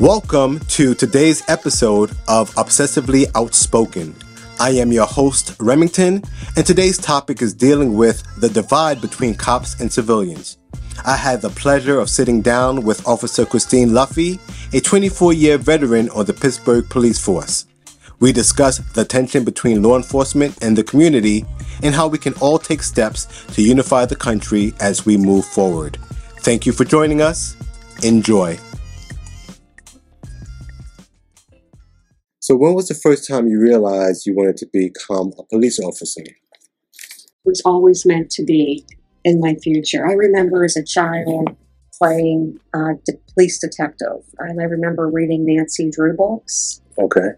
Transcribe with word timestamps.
Welcome 0.00 0.58
to 0.70 0.92
today's 0.92 1.48
episode 1.48 2.10
of 2.26 2.50
Obsessively 2.56 3.30
Outspoken. 3.36 4.12
I 4.58 4.70
am 4.70 4.90
your 4.90 5.06
host, 5.06 5.54
Remington, 5.60 6.20
and 6.56 6.66
today's 6.66 6.98
topic 6.98 7.40
is 7.40 7.54
dealing 7.54 7.96
with 7.96 8.24
the 8.40 8.48
divide 8.48 9.00
between 9.00 9.36
cops 9.36 9.80
and 9.80 9.92
civilians. 9.92 10.58
I 11.06 11.14
had 11.14 11.40
the 11.40 11.50
pleasure 11.50 12.00
of 12.00 12.10
sitting 12.10 12.42
down 12.42 12.82
with 12.82 13.06
Officer 13.06 13.46
Christine 13.46 13.94
Luffy, 13.94 14.40
a 14.72 14.80
24 14.80 15.32
year 15.32 15.58
veteran 15.58 16.10
of 16.10 16.26
the 16.26 16.34
Pittsburgh 16.34 16.90
Police 16.90 17.24
Force. 17.24 17.66
We 18.18 18.32
discussed 18.32 18.94
the 18.94 19.04
tension 19.04 19.44
between 19.44 19.84
law 19.84 19.96
enforcement 19.96 20.58
and 20.60 20.76
the 20.76 20.82
community 20.82 21.46
and 21.84 21.94
how 21.94 22.08
we 22.08 22.18
can 22.18 22.34
all 22.40 22.58
take 22.58 22.82
steps 22.82 23.46
to 23.54 23.62
unify 23.62 24.06
the 24.06 24.16
country 24.16 24.74
as 24.80 25.06
we 25.06 25.16
move 25.16 25.44
forward. 25.44 25.98
Thank 26.38 26.66
you 26.66 26.72
for 26.72 26.84
joining 26.84 27.22
us. 27.22 27.56
Enjoy. 28.02 28.58
So, 32.44 32.54
when 32.54 32.74
was 32.74 32.88
the 32.88 32.94
first 32.94 33.26
time 33.26 33.48
you 33.48 33.58
realized 33.58 34.26
you 34.26 34.36
wanted 34.36 34.58
to 34.58 34.66
become 34.70 35.32
a 35.38 35.44
police 35.44 35.80
officer? 35.80 36.20
It 36.20 36.36
was 37.46 37.62
always 37.64 38.04
meant 38.04 38.28
to 38.32 38.44
be 38.44 38.84
in 39.24 39.40
my 39.40 39.54
future. 39.54 40.06
I 40.06 40.12
remember 40.12 40.62
as 40.62 40.76
a 40.76 40.84
child 40.84 41.56
playing 41.98 42.60
uh, 42.74 43.00
de- 43.06 43.16
police 43.32 43.58
detective, 43.58 44.20
and 44.40 44.60
I 44.60 44.64
remember 44.64 45.08
reading 45.08 45.46
Nancy 45.46 45.90
Drew 45.90 46.14
books. 46.14 46.82
Okay. 46.98 47.28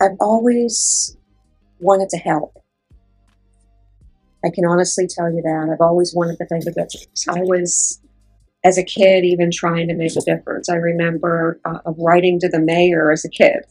I've 0.00 0.16
always 0.20 1.16
wanted 1.80 2.08
to 2.10 2.18
help. 2.18 2.62
I 4.44 4.50
can 4.54 4.64
honestly 4.64 5.08
tell 5.08 5.32
you 5.32 5.42
that. 5.42 5.68
I've 5.72 5.84
always 5.84 6.14
wanted 6.14 6.36
to 6.36 6.46
make 6.48 6.62
a 6.62 6.66
difference. 6.66 7.26
I 7.28 7.40
was, 7.40 8.00
as 8.64 8.78
a 8.78 8.84
kid, 8.84 9.24
even 9.24 9.50
trying 9.50 9.88
to 9.88 9.94
make 9.94 10.14
a 10.14 10.20
difference. 10.20 10.68
I 10.68 10.76
remember 10.76 11.60
uh, 11.64 11.80
of 11.84 11.96
writing 11.98 12.38
to 12.38 12.48
the 12.48 12.60
mayor 12.60 13.10
as 13.10 13.24
a 13.24 13.28
kid 13.28 13.64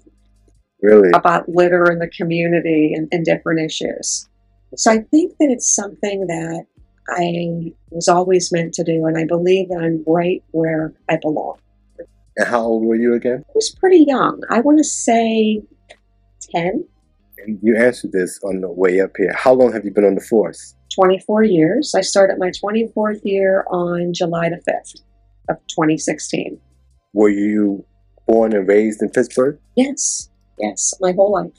Really? 0.81 1.09
about 1.16 1.50
litter 1.50 1.92
in 1.92 2.00
the 2.00 2.08
community 2.09 2.94
and, 2.94 3.08
and 3.11 3.25
different 3.25 3.59
issues. 3.59 4.30
So 4.75 4.92
I 4.92 5.00
think 5.00 5.34
that 5.39 5.50
it's 5.50 5.73
something 5.73 6.28
that 6.28 6.66
I 7.09 7.73
was 7.89 8.08
always 8.08 8.52
meant 8.52 8.73
to 8.75 8.84
do, 8.84 9.06
and 9.06 9.17
I 9.17 9.25
believe 9.25 9.69
that 9.69 9.80
I'm 9.81 10.03
right 10.06 10.44
where 10.52 10.94
I 11.09 11.17
belong. 11.17 11.58
And 12.36 12.47
how 12.47 12.61
old 12.61 12.86
were 12.86 12.95
you 12.95 13.14
again? 13.14 13.44
I 13.47 13.52
was 13.56 13.73
pretty 13.80 14.03
young. 14.08 14.42
I 14.50 14.59
want 14.59 14.78
to 14.78 14.84
say 14.84 15.61
10, 16.52 16.86
And 17.39 17.59
you 17.62 17.78
answered 17.78 18.12
this 18.12 18.39
on 18.44 18.62
the 18.62 18.69
way 18.69 19.00
up 19.00 19.12
here. 19.17 19.34
How 19.34 19.53
long 19.53 19.72
have 19.73 19.86
you 19.86 19.91
been 19.91 20.06
on 20.06 20.16
the 20.16 20.22
force? 20.22 20.75
24 20.94 21.44
years. 21.44 21.94
I 21.95 22.02
started 22.02 22.38
my 22.39 22.52
24th 22.52 23.22
year 23.23 23.66
on 23.69 24.14
July 24.14 24.50
the 24.50 24.62
5th 24.69 25.02
of 25.50 25.58
2016. 25.67 26.59
Were 27.14 27.30
you 27.30 27.86
born 28.28 28.53
and 28.53 28.67
raised 28.67 29.02
in 29.02 29.09
Pittsburgh? 29.09 29.59
Yes, 29.75 30.30
yes, 30.59 30.94
my 31.00 31.11
whole 31.11 31.31
life. 31.31 31.52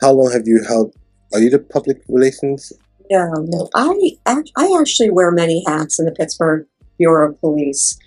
How 0.00 0.12
long 0.12 0.32
have 0.32 0.46
you 0.46 0.62
held? 0.66 0.94
Are 1.32 1.40
you 1.40 1.50
the 1.50 1.58
public 1.58 2.02
relations? 2.08 2.72
No, 3.10 3.32
no. 3.36 3.68
I 3.74 4.16
I 4.26 4.78
actually 4.80 5.10
wear 5.10 5.30
many 5.30 5.64
hats 5.66 5.98
in 5.98 6.06
the 6.06 6.12
Pittsburgh 6.12 6.66
Bureau 6.98 7.30
of 7.30 7.40
Police. 7.40 7.98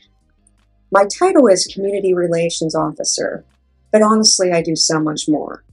My 0.92 1.06
title 1.06 1.48
is 1.48 1.66
Community 1.74 2.14
Relations 2.14 2.76
Officer, 2.76 3.44
but 3.92 4.02
honestly, 4.02 4.52
I 4.52 4.62
do 4.62 4.76
so 4.76 5.00
much 5.00 5.28
more. 5.28 5.64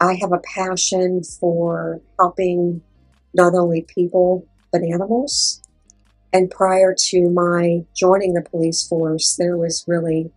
I 0.00 0.14
have 0.14 0.32
a 0.32 0.40
passion 0.54 1.22
for 1.24 2.00
helping 2.18 2.80
not 3.34 3.54
only 3.54 3.82
people 3.82 4.46
but 4.72 4.82
animals. 4.82 5.60
And 6.32 6.50
prior 6.50 6.94
to 7.08 7.28
my 7.28 7.84
joining 7.96 8.34
the 8.34 8.42
police 8.42 8.86
force, 8.86 9.36
there 9.36 9.56
was 9.56 9.84
really 9.86 10.30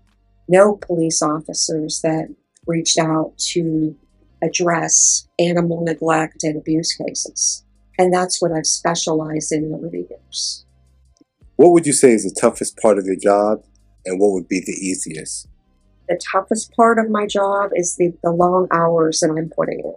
no 0.48 0.76
police 0.76 1.22
officers 1.22 2.02
that 2.02 2.30
reached 2.68 2.98
out 2.98 3.38
to 3.52 3.96
address 4.42 5.28
animal 5.40 5.84
neglect 5.84 6.44
and 6.44 6.58
abuse 6.58 6.94
cases. 6.94 7.64
And 7.98 8.14
that's 8.14 8.42
what 8.42 8.52
I've 8.52 8.66
specialized 8.66 9.52
in 9.52 9.74
over 9.74 9.90
the 9.90 10.06
years. 10.10 10.66
What 11.56 11.72
would 11.72 11.86
you 11.86 11.94
say 11.94 12.12
is 12.12 12.24
the 12.24 12.40
toughest 12.40 12.78
part 12.78 12.98
of 12.98 13.06
your 13.06 13.16
job, 13.16 13.64
and 14.06 14.20
what 14.20 14.32
would 14.32 14.48
be 14.48 14.60
the 14.60 14.74
easiest? 14.74 15.48
The 16.10 16.20
toughest 16.32 16.74
part 16.76 17.00
of 17.00 17.10
my 17.10 17.28
job 17.28 17.72
is 17.76 17.96
the, 17.96 18.14
the 18.24 18.32
long 18.32 18.68
hours 18.72 19.20
that 19.20 19.30
I'm 19.30 19.50
putting 19.56 19.80
in. 19.80 19.94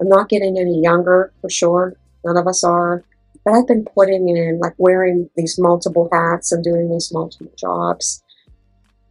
I'm 0.00 0.08
not 0.08 0.28
getting 0.28 0.58
any 0.58 0.80
younger 0.80 1.32
for 1.40 1.50
sure. 1.50 1.96
None 2.24 2.36
of 2.36 2.46
us 2.46 2.64
are. 2.64 3.04
But 3.44 3.54
I've 3.54 3.66
been 3.66 3.84
putting 3.84 4.28
in, 4.28 4.60
like 4.60 4.74
wearing 4.78 5.28
these 5.36 5.58
multiple 5.58 6.08
hats 6.12 6.52
and 6.52 6.62
doing 6.62 6.90
these 6.90 7.12
multiple 7.12 7.52
jobs. 7.58 8.22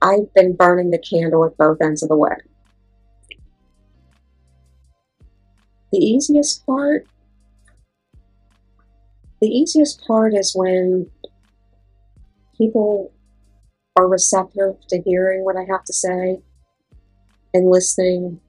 I've 0.02 0.34
been 0.34 0.56
burning 0.56 0.90
the 0.90 0.98
candle 0.98 1.46
at 1.46 1.58
both 1.58 1.82
ends 1.82 2.02
of 2.02 2.10
the 2.10 2.18
way. 2.18 2.36
The 5.92 5.98
easiest 5.98 6.66
part, 6.66 7.06
the 9.42 9.48
easiest 9.48 10.06
part 10.06 10.34
is 10.34 10.54
when 10.56 11.10
people 12.58 13.12
are 13.98 14.08
receptive 14.08 14.76
to 14.88 15.02
hearing 15.02 15.44
what 15.44 15.58
I 15.58 15.66
have 15.70 15.84
to 15.86 15.94
say 15.94 16.40
and 17.54 17.70
listening 17.70 18.40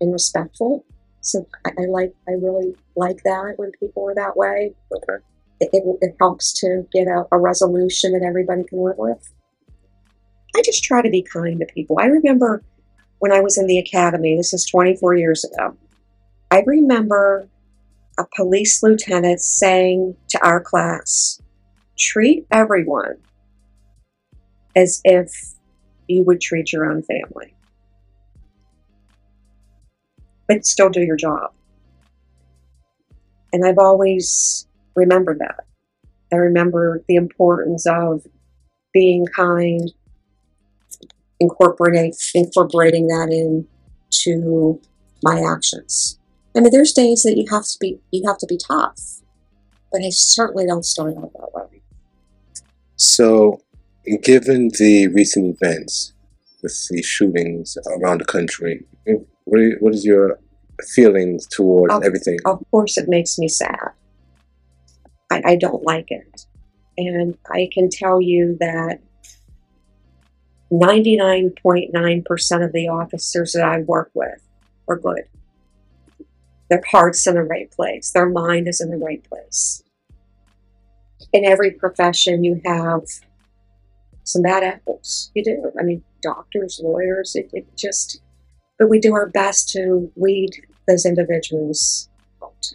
and 0.00 0.12
respectful. 0.12 0.84
So 1.20 1.46
I, 1.64 1.70
I 1.78 1.84
like, 1.86 2.14
I 2.28 2.32
really 2.32 2.74
like 2.94 3.22
that 3.24 3.54
when 3.56 3.72
people 3.72 4.08
are 4.08 4.14
that 4.14 4.36
way. 4.36 4.74
Okay. 4.94 5.22
It, 5.60 5.70
it, 5.72 5.98
it 6.00 6.16
helps 6.20 6.52
to 6.60 6.86
get 6.92 7.08
a, 7.08 7.24
a 7.32 7.38
resolution 7.38 8.12
that 8.12 8.24
everybody 8.26 8.64
can 8.64 8.82
live 8.82 8.96
with. 8.98 9.32
I 10.54 10.62
just 10.64 10.84
try 10.84 11.02
to 11.02 11.10
be 11.10 11.22
kind 11.22 11.60
to 11.60 11.66
people. 11.66 11.98
I 12.00 12.06
remember 12.06 12.62
when 13.18 13.32
I 13.32 13.40
was 13.40 13.58
in 13.58 13.66
the 13.66 13.78
academy, 13.78 14.36
this 14.36 14.52
is 14.52 14.64
24 14.64 15.16
years 15.16 15.44
ago, 15.44 15.76
I 16.50 16.62
remember 16.64 17.48
a 18.18 18.24
police 18.34 18.82
lieutenant 18.82 19.40
saying 19.40 20.16
to 20.28 20.46
our 20.46 20.60
class, 20.60 21.40
treat 21.98 22.46
everyone 22.52 23.16
as 24.76 25.00
if 25.04 25.32
you 26.06 26.22
would 26.22 26.40
treat 26.40 26.72
your 26.72 26.90
own 26.90 27.02
family. 27.02 27.54
But 30.46 30.64
still 30.64 30.90
do 30.90 31.00
your 31.00 31.16
job. 31.16 31.52
And 33.52 33.66
I've 33.66 33.78
always 33.78 34.68
remembered 34.94 35.40
that. 35.40 35.64
I 36.32 36.36
remember 36.36 37.02
the 37.08 37.16
importance 37.16 37.86
of 37.86 38.24
being 38.92 39.26
kind, 39.26 39.92
incorporating 41.40 42.12
incorporating 42.34 43.08
that 43.08 43.30
into 43.32 44.80
my 45.22 45.40
actions. 45.40 46.18
I 46.56 46.60
mean, 46.60 46.70
there's 46.72 46.92
days 46.92 47.22
that 47.24 47.36
you 47.36 47.44
have 47.50 47.64
to 47.64 47.76
be 47.78 48.00
you 48.10 48.26
have 48.26 48.38
to 48.38 48.46
be 48.46 48.56
tough, 48.56 49.20
but 49.92 50.00
I 50.02 50.08
certainly 50.10 50.66
don't 50.66 50.84
start 50.84 51.14
out 51.16 51.32
that 51.34 51.52
way. 51.54 51.82
So, 52.96 53.60
given 54.22 54.70
the 54.78 55.08
recent 55.08 55.54
events 55.60 56.14
with 56.62 56.88
the 56.88 57.02
shootings 57.02 57.76
around 57.86 58.22
the 58.22 58.24
country, 58.24 58.86
what, 59.44 59.60
are, 59.60 59.76
what 59.80 59.94
is 59.94 60.04
your 60.06 60.38
feelings 60.94 61.46
towards 61.46 61.92
Oh. 61.92 61.98
everything? 61.98 62.38
Of 62.46 62.64
course, 62.70 62.96
it 62.96 63.08
makes 63.08 63.38
me 63.38 63.48
sad. 63.48 63.90
I, 65.30 65.42
I 65.44 65.56
don't 65.56 65.82
like 65.82 66.10
it, 66.10 66.46
and 66.96 67.36
I 67.52 67.68
can 67.70 67.90
tell 67.90 68.22
you 68.22 68.56
that 68.60 69.00
99.9% 70.72 72.64
of 72.64 72.72
the 72.72 72.88
officers 72.88 73.52
that 73.52 73.62
I 73.64 73.80
work 73.80 74.10
with 74.14 74.40
are 74.88 74.96
good. 74.96 75.24
Their 76.68 76.82
heart's 76.90 77.26
in 77.26 77.34
the 77.34 77.42
right 77.42 77.70
place, 77.70 78.10
their 78.10 78.28
mind 78.28 78.68
is 78.68 78.80
in 78.80 78.90
the 78.90 78.96
right 78.96 79.22
place. 79.28 79.82
In 81.32 81.44
every 81.44 81.72
profession, 81.72 82.44
you 82.44 82.60
have 82.64 83.02
some 84.24 84.42
bad 84.42 84.64
apples. 84.64 85.30
You 85.34 85.44
do. 85.44 85.72
I 85.78 85.82
mean, 85.82 86.02
doctors, 86.22 86.80
lawyers, 86.82 87.36
it, 87.36 87.50
it 87.52 87.66
just, 87.76 88.20
but 88.78 88.90
we 88.90 88.98
do 88.98 89.14
our 89.14 89.28
best 89.28 89.70
to 89.70 90.10
weed 90.16 90.50
those 90.88 91.06
individuals 91.06 92.08
out. 92.42 92.72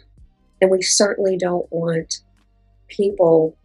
And 0.60 0.70
we 0.70 0.82
certainly 0.82 1.36
don't 1.36 1.70
want 1.70 2.20
people 2.88 3.56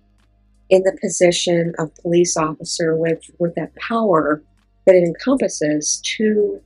in 0.69 0.83
the 0.83 0.97
position 1.01 1.73
of 1.79 1.95
police 1.95 2.35
officer 2.35 2.95
with, 2.95 3.23
with 3.39 3.55
that 3.55 3.73
power 3.75 4.43
that 4.85 4.95
it 4.95 5.03
encompasses 5.03 6.01
to 6.17 6.61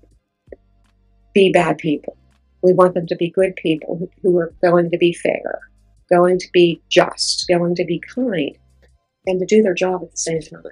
be 1.34 1.52
bad 1.52 1.78
people. 1.78 2.18
We 2.64 2.74
want 2.74 2.94
them 2.94 3.08
to 3.08 3.16
be 3.16 3.30
good 3.30 3.56
people 3.56 3.98
who, 3.98 4.10
who 4.22 4.38
are 4.38 4.54
going 4.64 4.92
to 4.92 4.98
be 4.98 5.14
fair, 5.14 5.60
going 6.10 6.40
to 6.40 6.48
be 6.54 6.82
just, 6.90 7.46
going 7.48 7.76
to 7.76 7.86
be 7.86 8.00
kind, 8.00 8.58
and 9.26 9.40
to 9.40 9.46
do 9.46 9.62
their 9.62 9.74
job 9.74 10.02
at 10.04 10.12
the 10.12 10.18
same 10.18 10.42
time. 10.42 10.64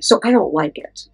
So 0.00 0.20
I 0.24 0.30
don't 0.30 0.52
like 0.52 0.76
it. 0.76 1.08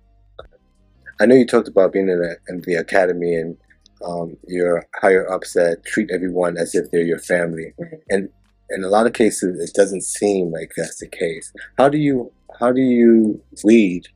I 1.21 1.27
know 1.27 1.37
you 1.37 1.47
talked 1.47 1.69
about 1.69 1.93
being 1.93 2.09
in, 2.09 2.19
the 2.19 2.37
in 2.49 2.63
the 2.63 2.75
academy 2.75 3.35
and 3.35 3.57
um, 4.05 4.37
your 4.49 4.87
higher 5.01 5.31
ups 5.31 5.53
that 5.55 5.85
treat 5.87 6.11
everyone 6.11 6.57
as 6.57 6.75
if 6.75 6.91
they're 6.91 7.03
your 7.03 7.19
family. 7.19 7.73
Right. 7.79 8.01
And 8.09 8.29
in 8.71 8.85
a 8.85 8.89
lot 8.89 9.07
of 9.07 9.13
cases, 9.13 9.63
it 9.63 9.75
doesn't 9.75 10.03
seem 10.03 10.51
like 10.51 10.73
that's 10.77 10.99
the 10.99 11.09
case. 11.09 11.53
How 11.79 11.89
do 11.89 11.99
you 11.99 12.33
how 12.59 12.73
do 12.73 12.81
you 12.81 13.41
lead 13.65 14.09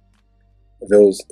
those 0.91 1.23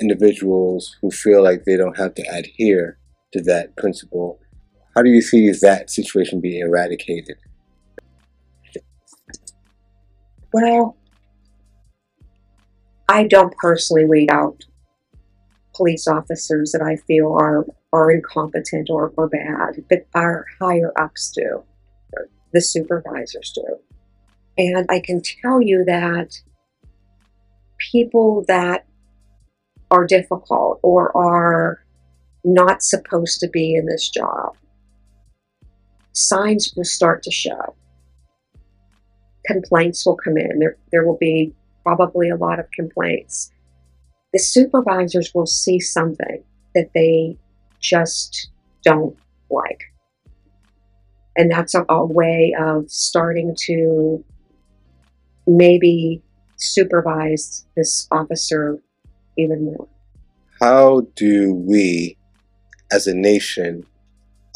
individuals 0.00 0.96
who 1.00 1.10
feel 1.10 1.42
like 1.42 1.64
they 1.64 1.76
don't 1.76 1.96
have 1.96 2.14
to 2.14 2.22
adhere 2.30 2.98
to 3.32 3.42
that 3.42 3.76
principle. 3.76 4.38
How 4.94 5.02
do 5.02 5.10
you 5.10 5.20
see 5.20 5.50
that 5.50 5.90
situation 5.90 6.40
being 6.40 6.60
eradicated? 6.60 7.36
Well, 10.52 10.96
I 13.08 13.26
don't 13.26 13.54
personally 13.58 14.06
weed 14.06 14.30
out 14.30 14.64
police 15.74 16.08
officers 16.08 16.72
that 16.72 16.82
I 16.82 16.96
feel 16.96 17.32
are, 17.32 17.66
are 17.92 18.10
incompetent 18.10 18.88
or, 18.90 19.12
or 19.16 19.28
bad, 19.28 19.84
but 19.90 20.06
our 20.14 20.46
higher 20.58 20.92
ups 20.98 21.32
do, 21.36 21.62
the 22.52 22.60
supervisors 22.60 23.52
do. 23.54 23.78
And 24.58 24.86
I 24.88 25.00
can 25.00 25.20
tell 25.20 25.60
you 25.60 25.84
that 25.84 26.40
people 27.92 28.44
that 28.48 28.86
are 29.90 30.06
difficult 30.06 30.80
or 30.82 31.14
are 31.16 31.84
not 32.46 32.82
supposed 32.82 33.40
to 33.40 33.48
be 33.48 33.74
in 33.74 33.86
this 33.86 34.08
job, 34.08 34.56
signs 36.12 36.72
will 36.76 36.84
start 36.84 37.22
to 37.24 37.30
show. 37.30 37.76
Complaints 39.46 40.06
will 40.06 40.16
come 40.16 40.38
in. 40.38 40.58
There, 40.58 40.78
there 40.92 41.06
will 41.06 41.18
be 41.18 41.54
probably 41.84 42.30
a 42.30 42.36
lot 42.36 42.58
of 42.58 42.70
complaints 42.70 43.52
the 44.36 44.40
supervisors 44.42 45.32
will 45.34 45.46
see 45.46 45.80
something 45.80 46.44
that 46.74 46.90
they 46.94 47.38
just 47.80 48.50
don't 48.84 49.16
like. 49.50 49.80
And 51.36 51.50
that's 51.50 51.74
a, 51.74 51.86
a 51.88 52.04
way 52.04 52.54
of 52.58 52.90
starting 52.90 53.56
to 53.66 54.22
maybe 55.46 56.22
supervise 56.56 57.66
this 57.76 58.06
officer 58.10 58.78
even 59.38 59.64
more. 59.64 59.88
How 60.60 61.06
do 61.14 61.54
we, 61.54 62.18
as 62.92 63.06
a 63.06 63.14
nation, 63.14 63.84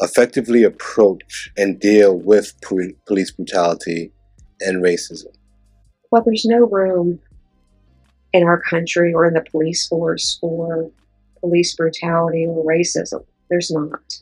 effectively 0.01 0.63
approach 0.63 1.51
and 1.57 1.79
deal 1.79 2.17
with 2.17 2.53
police 2.61 3.31
brutality 3.31 4.11
and 4.61 4.83
racism? 4.83 5.33
Well, 6.11 6.23
there's 6.25 6.45
no 6.45 6.65
room 6.65 7.19
in 8.33 8.43
our 8.43 8.61
country 8.61 9.13
or 9.13 9.25
in 9.25 9.33
the 9.33 9.45
police 9.49 9.87
force 9.87 10.37
for 10.39 10.91
police 11.39 11.75
brutality 11.75 12.45
or 12.47 12.65
racism. 12.65 13.25
There's 13.49 13.71
not. 13.71 14.21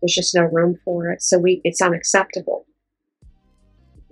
There's 0.00 0.14
just 0.14 0.34
no 0.34 0.42
room 0.42 0.78
for 0.84 1.10
it. 1.10 1.22
So 1.22 1.38
we 1.38 1.60
it's 1.64 1.80
unacceptable. 1.80 2.66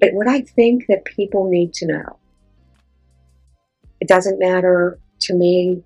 But 0.01 0.13
what 0.13 0.29
I 0.29 0.41
think 0.41 0.87
that 0.89 1.05
people 1.05 1.49
need 1.49 1.73
to 1.75 1.87
know, 1.87 2.19
it 4.01 4.09
doesn't 4.09 4.39
matter 4.39 4.99
to 5.21 5.35
me 5.35 5.83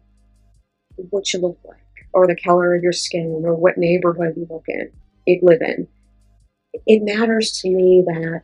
what 1.10 1.32
you 1.32 1.40
look 1.40 1.58
like, 1.64 1.82
or 2.12 2.26
the 2.26 2.36
color 2.36 2.74
of 2.74 2.82
your 2.82 2.92
skin, 2.92 3.42
or 3.44 3.54
what 3.54 3.78
neighborhood 3.78 4.34
you 4.36 4.46
look 4.50 4.64
in, 4.68 4.90
live 5.42 5.60
in. 5.60 5.86
It 6.86 7.02
matters 7.02 7.52
to 7.60 7.70
me 7.70 8.02
that 8.06 8.42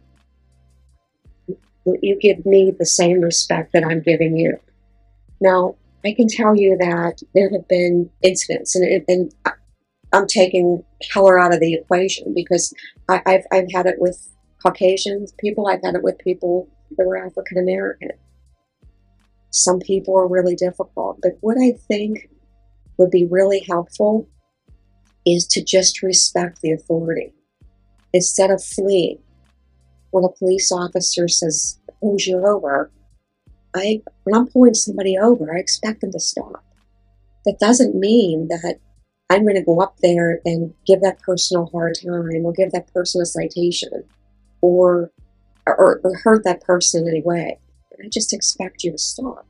you 2.02 2.19
give 2.20 2.44
me 2.46 2.72
the 2.78 2.87
same 2.87 3.20
respect 3.20 3.72
that 3.72 3.84
I'm 3.84 4.00
giving 4.00 4.37
you. 4.37 4.58
Now, 5.40 5.76
I 6.05 6.12
can 6.14 6.28
tell 6.28 6.55
you 6.55 6.76
that 6.78 7.22
there 7.34 7.50
have 7.50 7.66
been 7.69 8.11
incidents, 8.22 8.75
and, 8.75 9.05
and 9.08 9.32
I'm 10.12 10.26
taking 10.26 10.84
color 11.12 11.38
out 11.38 11.55
of 11.55 11.60
the 11.60 11.75
equation 11.75 12.34
because 12.34 12.72
I, 13.08 13.22
have 13.26 13.44
I've 13.52 13.72
had 13.72 13.87
it 13.87 13.96
with 13.99 14.31
Caucasians 14.62 15.32
people, 15.38 15.67
I've 15.67 15.82
had 15.82 15.94
it 15.94 16.02
with 16.02 16.19
people 16.19 16.69
that 16.96 17.06
were 17.06 17.17
African 17.17 17.58
American. 17.58 18.10
Some 19.50 19.78
people 19.81 20.17
are 20.17 20.28
really 20.28 20.56
difficult, 20.56 21.19
but 21.22 21.32
what 21.40 21.56
I 21.58 21.72
think 21.88 22.28
would 22.99 23.11
be 23.11 23.26
really 23.26 23.64
helpful 23.69 24.29
is 25.26 25.46
to 25.46 25.64
just 25.64 26.02
respect 26.02 26.61
the 26.61 26.73
authority 26.73 27.32
instead 28.12 28.50
of 28.50 28.62
fleeing 28.62 29.19
when 30.14 30.25
a 30.25 30.29
police 30.29 30.70
officer 30.70 31.26
says 31.26 31.81
pulls 32.00 32.25
you 32.25 32.46
over, 32.46 32.91
I 33.75 34.00
when 34.23 34.35
I'm 34.37 34.46
pulling 34.46 34.75
somebody 34.75 35.19
over, 35.19 35.52
I 35.52 35.58
expect 35.58 36.02
them 36.02 36.12
to 36.12 36.20
stop. 36.20 36.64
That 37.44 37.58
doesn't 37.58 37.96
mean 37.96 38.46
that 38.49 38.79
I'm 39.29 39.43
going 39.43 39.56
to 39.56 39.62
go 39.62 39.81
up 39.81 39.96
there 40.02 40.41
and 40.44 40.73
give 40.87 41.00
that 41.00 41.20
person 41.20 41.58
a 41.58 41.64
hard 41.64 41.96
time 42.00 42.46
or 42.46 42.52
give 42.52 42.70
that 42.70 42.93
person 42.94 43.23
a 43.23 43.26
citation 43.26 44.05
or 44.61 45.11
or, 45.67 46.00
or 46.05 46.17
hurt 46.23 46.44
that 46.44 46.62
person 46.62 47.02
in 47.02 47.08
any 47.08 47.23
way. 47.23 47.58
I 48.00 48.08
just 48.08 48.32
expect 48.32 48.85
you 48.85 48.93
to 48.93 48.99
stop. 48.99 49.46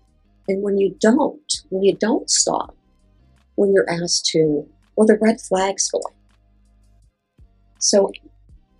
And 0.48 0.62
when 0.62 0.78
you 0.78 0.96
don't, 1.00 1.52
when 1.70 1.82
you 1.82 1.96
don't 1.96 2.30
stop, 2.30 2.74
when 3.56 3.72
you're 3.72 3.88
asked 3.88 4.26
to, 4.26 4.68
well, 4.96 5.06
the 5.06 5.18
red 5.20 5.40
flags 5.40 5.90
go 5.90 5.98
up. 5.98 6.14
So 7.78 8.10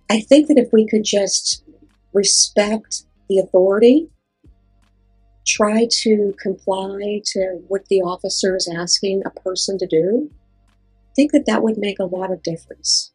I 0.09 0.21
think 0.21 0.47
that 0.47 0.57
if 0.57 0.73
we 0.73 0.87
could 0.87 1.03
just 1.03 1.63
respect 2.13 3.03
the 3.29 3.39
authority, 3.39 4.09
try 5.45 5.87
to 6.01 6.33
comply 6.41 7.21
to 7.25 7.61
what 7.67 7.85
the 7.87 8.01
officer 8.01 8.55
is 8.55 8.67
asking 8.73 9.23
a 9.25 9.39
person 9.41 9.77
to 9.77 9.85
do, 9.85 10.31
I 10.71 11.13
think 11.15 11.31
that 11.31 11.45
that 11.45 11.63
would 11.63 11.77
make 11.77 11.99
a 11.99 12.05
lot 12.05 12.31
of 12.31 12.43
difference. 12.43 13.13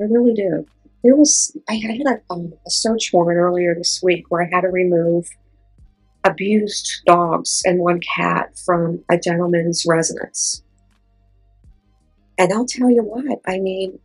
I 0.00 0.04
really 0.04 0.34
do. 0.34 0.66
There 1.02 1.14
was, 1.14 1.56
I 1.68 1.74
had 1.74 2.00
a, 2.06 2.32
um, 2.32 2.54
a 2.66 2.70
search 2.70 3.10
warrant 3.12 3.38
earlier 3.38 3.74
this 3.74 4.00
week 4.02 4.24
where 4.30 4.42
I 4.42 4.48
had 4.50 4.62
to 4.62 4.68
remove 4.68 5.28
abused 6.24 7.02
dogs 7.06 7.62
and 7.64 7.78
one 7.78 8.00
cat 8.00 8.58
from 8.64 9.04
a 9.10 9.18
gentleman's 9.18 9.84
residence. 9.86 10.62
And 12.38 12.52
I'll 12.52 12.66
tell 12.66 12.90
you 12.90 13.02
what, 13.02 13.40
I 13.46 13.58
mean, 13.58 13.98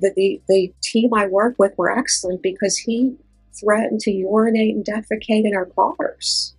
the, 0.00 0.12
the, 0.14 0.42
the 0.48 0.72
team 0.82 1.14
I 1.14 1.26
work 1.26 1.54
with 1.58 1.72
were 1.78 1.96
excellent 1.96 2.42
because 2.42 2.76
he 2.76 3.16
threatened 3.58 4.00
to 4.00 4.10
urinate 4.10 4.74
and 4.74 4.84
defecate 4.84 5.46
in 5.46 5.54
our 5.56 5.66
cars. 5.66 6.54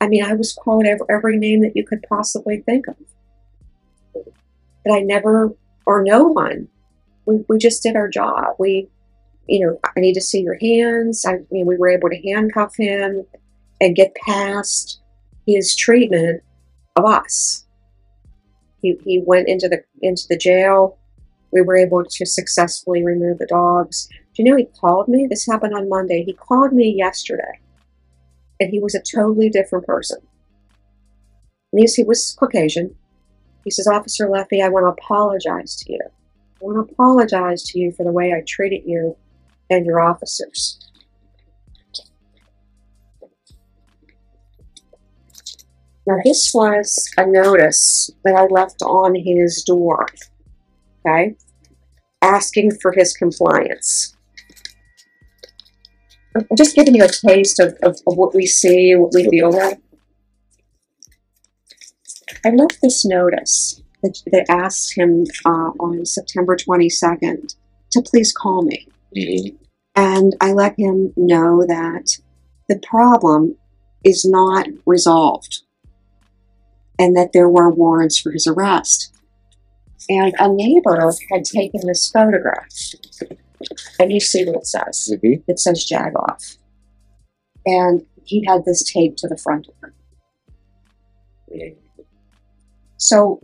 I 0.00 0.08
mean, 0.08 0.24
I 0.24 0.34
was 0.34 0.52
called 0.52 0.86
every, 0.86 1.06
every 1.10 1.38
name 1.38 1.60
that 1.62 1.72
you 1.74 1.84
could 1.84 2.04
possibly 2.08 2.62
think 2.62 2.86
of. 2.88 2.96
But 4.14 4.94
I 4.94 5.00
never, 5.00 5.52
or 5.84 6.02
no 6.02 6.24
one, 6.24 6.68
we, 7.26 7.44
we 7.48 7.58
just 7.58 7.82
did 7.82 7.96
our 7.96 8.08
job. 8.08 8.54
We, 8.58 8.88
you 9.46 9.66
know, 9.66 9.80
I 9.84 10.00
need 10.00 10.14
to 10.14 10.20
see 10.20 10.40
your 10.40 10.58
hands. 10.58 11.24
I 11.26 11.40
mean, 11.50 11.66
we 11.66 11.76
were 11.76 11.88
able 11.88 12.08
to 12.10 12.22
handcuff 12.22 12.76
him 12.76 13.26
and 13.80 13.96
get 13.96 14.14
past 14.14 15.00
his 15.46 15.74
treatment 15.74 16.42
of 16.96 17.04
us. 17.04 17.66
He, 18.82 18.96
he 19.04 19.22
went 19.24 19.48
into 19.48 19.68
the 19.68 19.82
into 20.02 20.24
the 20.28 20.36
jail 20.36 20.98
we 21.50 21.62
were 21.62 21.76
able 21.76 22.04
to 22.04 22.26
successfully 22.26 23.04
remove 23.04 23.38
the 23.38 23.46
dogs. 23.46 24.08
Do 24.34 24.42
you 24.42 24.50
know 24.50 24.56
he 24.56 24.66
called 24.80 25.08
me? 25.08 25.26
This 25.28 25.46
happened 25.46 25.74
on 25.74 25.88
Monday. 25.88 26.22
He 26.24 26.32
called 26.32 26.72
me 26.72 26.94
yesterday, 26.96 27.60
and 28.60 28.70
he 28.70 28.80
was 28.80 28.94
a 28.94 29.00
totally 29.00 29.48
different 29.48 29.86
person. 29.86 30.20
And 31.72 31.86
he 31.88 32.04
was 32.04 32.36
Caucasian. 32.38 32.94
He 33.64 33.70
says, 33.70 33.86
Officer 33.86 34.26
Leffie, 34.26 34.62
I 34.62 34.68
want 34.68 34.84
to 34.84 35.02
apologize 35.02 35.76
to 35.76 35.92
you. 35.92 36.00
I 36.02 36.64
want 36.64 36.88
to 36.88 36.92
apologize 36.92 37.62
to 37.64 37.78
you 37.78 37.92
for 37.92 38.04
the 38.04 38.12
way 38.12 38.32
I 38.32 38.42
treated 38.46 38.82
you 38.86 39.16
and 39.68 39.84
your 39.84 40.00
officers. 40.00 40.78
Now, 46.08 46.16
this 46.24 46.52
was 46.54 47.12
a 47.18 47.26
notice 47.26 48.10
that 48.24 48.34
I 48.34 48.46
left 48.46 48.80
on 48.80 49.14
his 49.14 49.62
door 49.62 50.06
okay, 51.06 51.36
asking 52.22 52.78
for 52.80 52.92
his 52.92 53.12
compliance. 53.12 54.16
I'm 56.34 56.46
just 56.56 56.74
giving 56.74 56.94
you 56.94 57.04
a 57.04 57.08
taste 57.08 57.60
of, 57.60 57.76
of, 57.82 58.00
of 58.06 58.16
what 58.16 58.34
we 58.34 58.46
see, 58.46 58.94
what 58.94 59.12
we 59.12 59.24
deal 59.28 59.50
with. 59.50 59.78
I 62.42 62.50
left 62.50 62.78
this 62.82 63.04
notice 63.04 63.82
that, 64.02 64.18
that 64.32 64.46
asked 64.48 64.96
him 64.96 65.26
uh, 65.44 65.72
on 65.78 66.06
September 66.06 66.56
22nd 66.56 67.54
to 67.90 68.00
please 68.00 68.32
call 68.32 68.62
me. 68.62 68.88
Mm-hmm. 69.14 69.56
And 69.94 70.34
I 70.40 70.52
let 70.52 70.74
him 70.78 71.12
know 71.18 71.66
that 71.66 72.18
the 72.66 72.78
problem 72.78 73.56
is 74.04 74.24
not 74.24 74.68
resolved 74.86 75.64
and 76.98 77.16
that 77.16 77.32
there 77.32 77.48
were 77.48 77.70
warrants 77.70 78.18
for 78.18 78.32
his 78.32 78.46
arrest. 78.46 79.12
And 80.08 80.34
a 80.38 80.48
neighbor 80.48 81.12
had 81.30 81.44
taken 81.44 81.86
this 81.86 82.10
photograph. 82.10 82.66
And 83.98 84.12
you 84.12 84.20
see 84.20 84.44
what 84.44 84.56
it 84.56 84.66
says. 84.66 85.10
Mm-hmm. 85.12 85.42
It 85.46 85.58
says 85.58 85.86
Jagoff. 85.90 86.56
And 87.66 88.06
he 88.24 88.44
had 88.46 88.64
this 88.64 88.82
taped 88.82 89.18
to 89.18 89.28
the 89.28 89.36
front 89.36 89.68
of 89.68 89.90
it. 91.48 91.78
So 92.96 93.40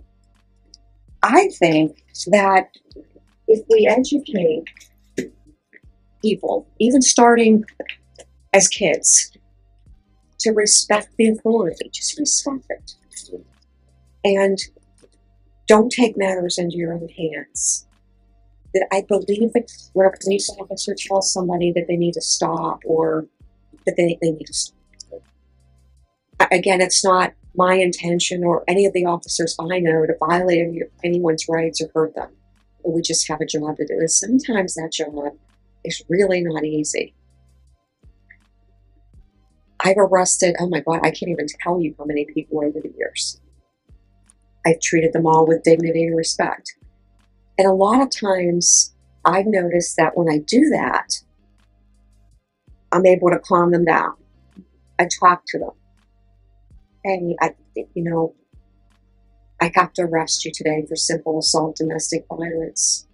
I 1.23 1.49
think 1.59 2.03
that 2.27 2.69
if 3.47 3.65
we 3.69 3.87
educate 3.87 4.65
people, 6.23 6.67
even 6.79 7.03
starting 7.03 7.65
as 8.53 8.69
kids, 8.69 9.33
to 10.41 10.53
respect 10.53 11.09
the 11.17 11.29
authority. 11.29 11.91
Just 11.93 12.19
respect 12.19 12.67
it. 12.69 12.95
And 14.25 14.59
don't 15.67 15.91
take 15.91 16.17
matters 16.17 16.59
into 16.59 16.77
your 16.77 16.95
own 16.95 17.09
hands. 17.09 17.87
That 18.73 18.89
I 18.91 19.03
believe 19.03 19.53
that 19.53 19.71
when 19.93 20.07
a 20.07 20.11
police 20.21 20.51
officer 20.59 20.95
tells 20.99 21.33
somebody 21.33 21.73
that 21.73 21.87
they 21.87 21.97
need 21.97 22.15
to 22.15 22.21
stop 22.21 22.81
or 22.85 23.27
that 23.87 23.97
they, 23.97 24.19
they 24.21 24.31
need 24.31 24.47
to 24.47 24.55
stop. 24.55 24.75
Again, 26.51 26.81
it's 26.81 27.05
not 27.05 27.35
my 27.55 27.75
intention 27.75 28.43
or 28.43 28.65
any 28.67 28.85
of 28.85 28.93
the 28.93 29.05
officers 29.05 29.57
I 29.61 29.79
know 29.79 30.07
to 30.07 30.15
violate 30.19 30.59
any, 30.59 30.81
anyone's 31.05 31.47
rights 31.49 31.81
or 31.81 31.91
hurt 31.95 32.15
them. 32.17 32.31
We 32.85 33.01
just 33.01 33.29
have 33.29 33.41
a 33.41 33.47
job 33.47 33.77
to 33.77 33.87
do. 33.87 33.95
And 33.95 34.11
sometimes 34.11 34.75
that 34.75 34.93
job 34.93 35.37
is 35.85 36.03
really 36.09 36.43
not 36.43 36.65
easy. 36.65 37.15
I've 39.81 39.99
arrested, 39.99 40.57
oh 40.59 40.69
my 40.69 40.81
God, 40.81 41.01
I 41.03 41.11
can't 41.11 41.31
even 41.31 41.47
tell 41.63 41.81
you 41.81 41.95
how 41.99 42.07
many 42.07 42.25
people 42.25 42.59
over 42.65 42.81
the 42.81 42.93
years. 42.97 43.41
I've 44.67 44.81
treated 44.81 45.13
them 45.13 45.27
all 45.27 45.47
with 45.47 45.63
dignity 45.63 46.05
and 46.05 46.17
respect. 46.17 46.75
And 47.59 47.67
a 47.69 47.73
lot 47.73 48.01
of 48.01 48.11
times 48.11 48.95
I've 49.25 49.47
noticed 49.47 49.97
that 49.97 50.17
when 50.17 50.29
I 50.29 50.39
do 50.39 50.71
that, 50.71 51.23
I'm 52.93 53.07
able 53.07 53.31
to 53.31 53.39
calm 53.39 53.73
them 53.73 53.85
down. 53.85 54.15
I 54.99 55.09
talk 55.21 55.43
to 55.49 55.59
them. 55.59 55.71
Hey, 57.05 57.37
I, 57.41 57.55
you 57.75 58.05
know, 58.05 58.35
I 59.61 59.71
have 59.75 59.93
to 59.95 60.03
arrest 60.03 60.45
you 60.45 60.53
today 60.55 60.85
for 60.89 60.97
simple 60.97 61.39
assault, 61.39 61.77
domestic 61.77 62.25
violence. 62.29 63.07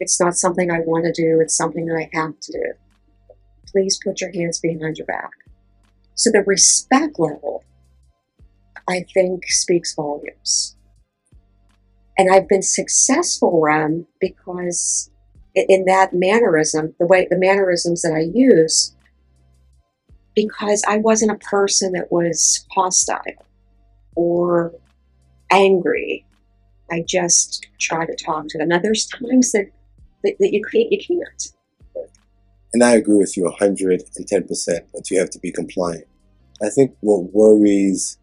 It's 0.00 0.20
not 0.20 0.34
something 0.34 0.70
I 0.70 0.80
want 0.80 1.04
to 1.04 1.12
do, 1.12 1.40
it's 1.40 1.56
something 1.56 1.86
that 1.86 1.96
I 1.96 2.10
have 2.16 2.38
to 2.40 2.52
do. 2.52 2.72
Please 3.66 3.98
put 4.02 4.20
your 4.20 4.32
hands 4.32 4.60
behind 4.60 4.96
your 4.96 5.06
back. 5.06 5.30
So 6.14 6.30
the 6.30 6.42
respect 6.46 7.18
level, 7.18 7.64
I 8.88 9.04
think, 9.12 9.44
speaks 9.46 9.94
volumes. 9.94 10.76
And 12.18 12.32
I've 12.32 12.48
been 12.48 12.62
successful, 12.62 13.60
Rem, 13.60 14.06
because 14.20 15.10
in 15.54 15.84
that 15.86 16.12
mannerism, 16.12 16.94
the 16.98 17.06
way 17.06 17.26
the 17.28 17.38
mannerisms 17.38 18.02
that 18.02 18.12
I 18.12 18.30
use, 18.34 18.94
because 20.34 20.82
I 20.86 20.98
wasn't 20.98 21.32
a 21.32 21.46
person 21.46 21.92
that 21.92 22.12
was 22.12 22.66
hostile 22.74 23.46
or 24.14 24.72
angry. 25.50 26.24
I 26.90 27.04
just 27.06 27.66
try 27.80 28.06
to 28.06 28.14
talk 28.14 28.46
to 28.48 28.58
them. 28.58 28.68
Now, 28.68 28.78
there's 28.78 29.06
times 29.06 29.52
that, 29.52 29.70
that, 30.22 30.36
that 30.38 30.52
you 30.52 30.62
can't. 30.70 30.92
You 30.92 30.98
can't. 30.98 32.08
And 32.72 32.84
I 32.84 32.94
agree 32.94 33.16
with 33.16 33.36
you 33.36 33.44
110% 33.44 34.06
that 34.26 35.10
you 35.10 35.18
have 35.18 35.30
to 35.30 35.38
be 35.38 35.50
compliant. 35.50 36.06
I 36.62 36.68
think 36.68 36.94
what 37.00 37.32
worries 37.32 38.18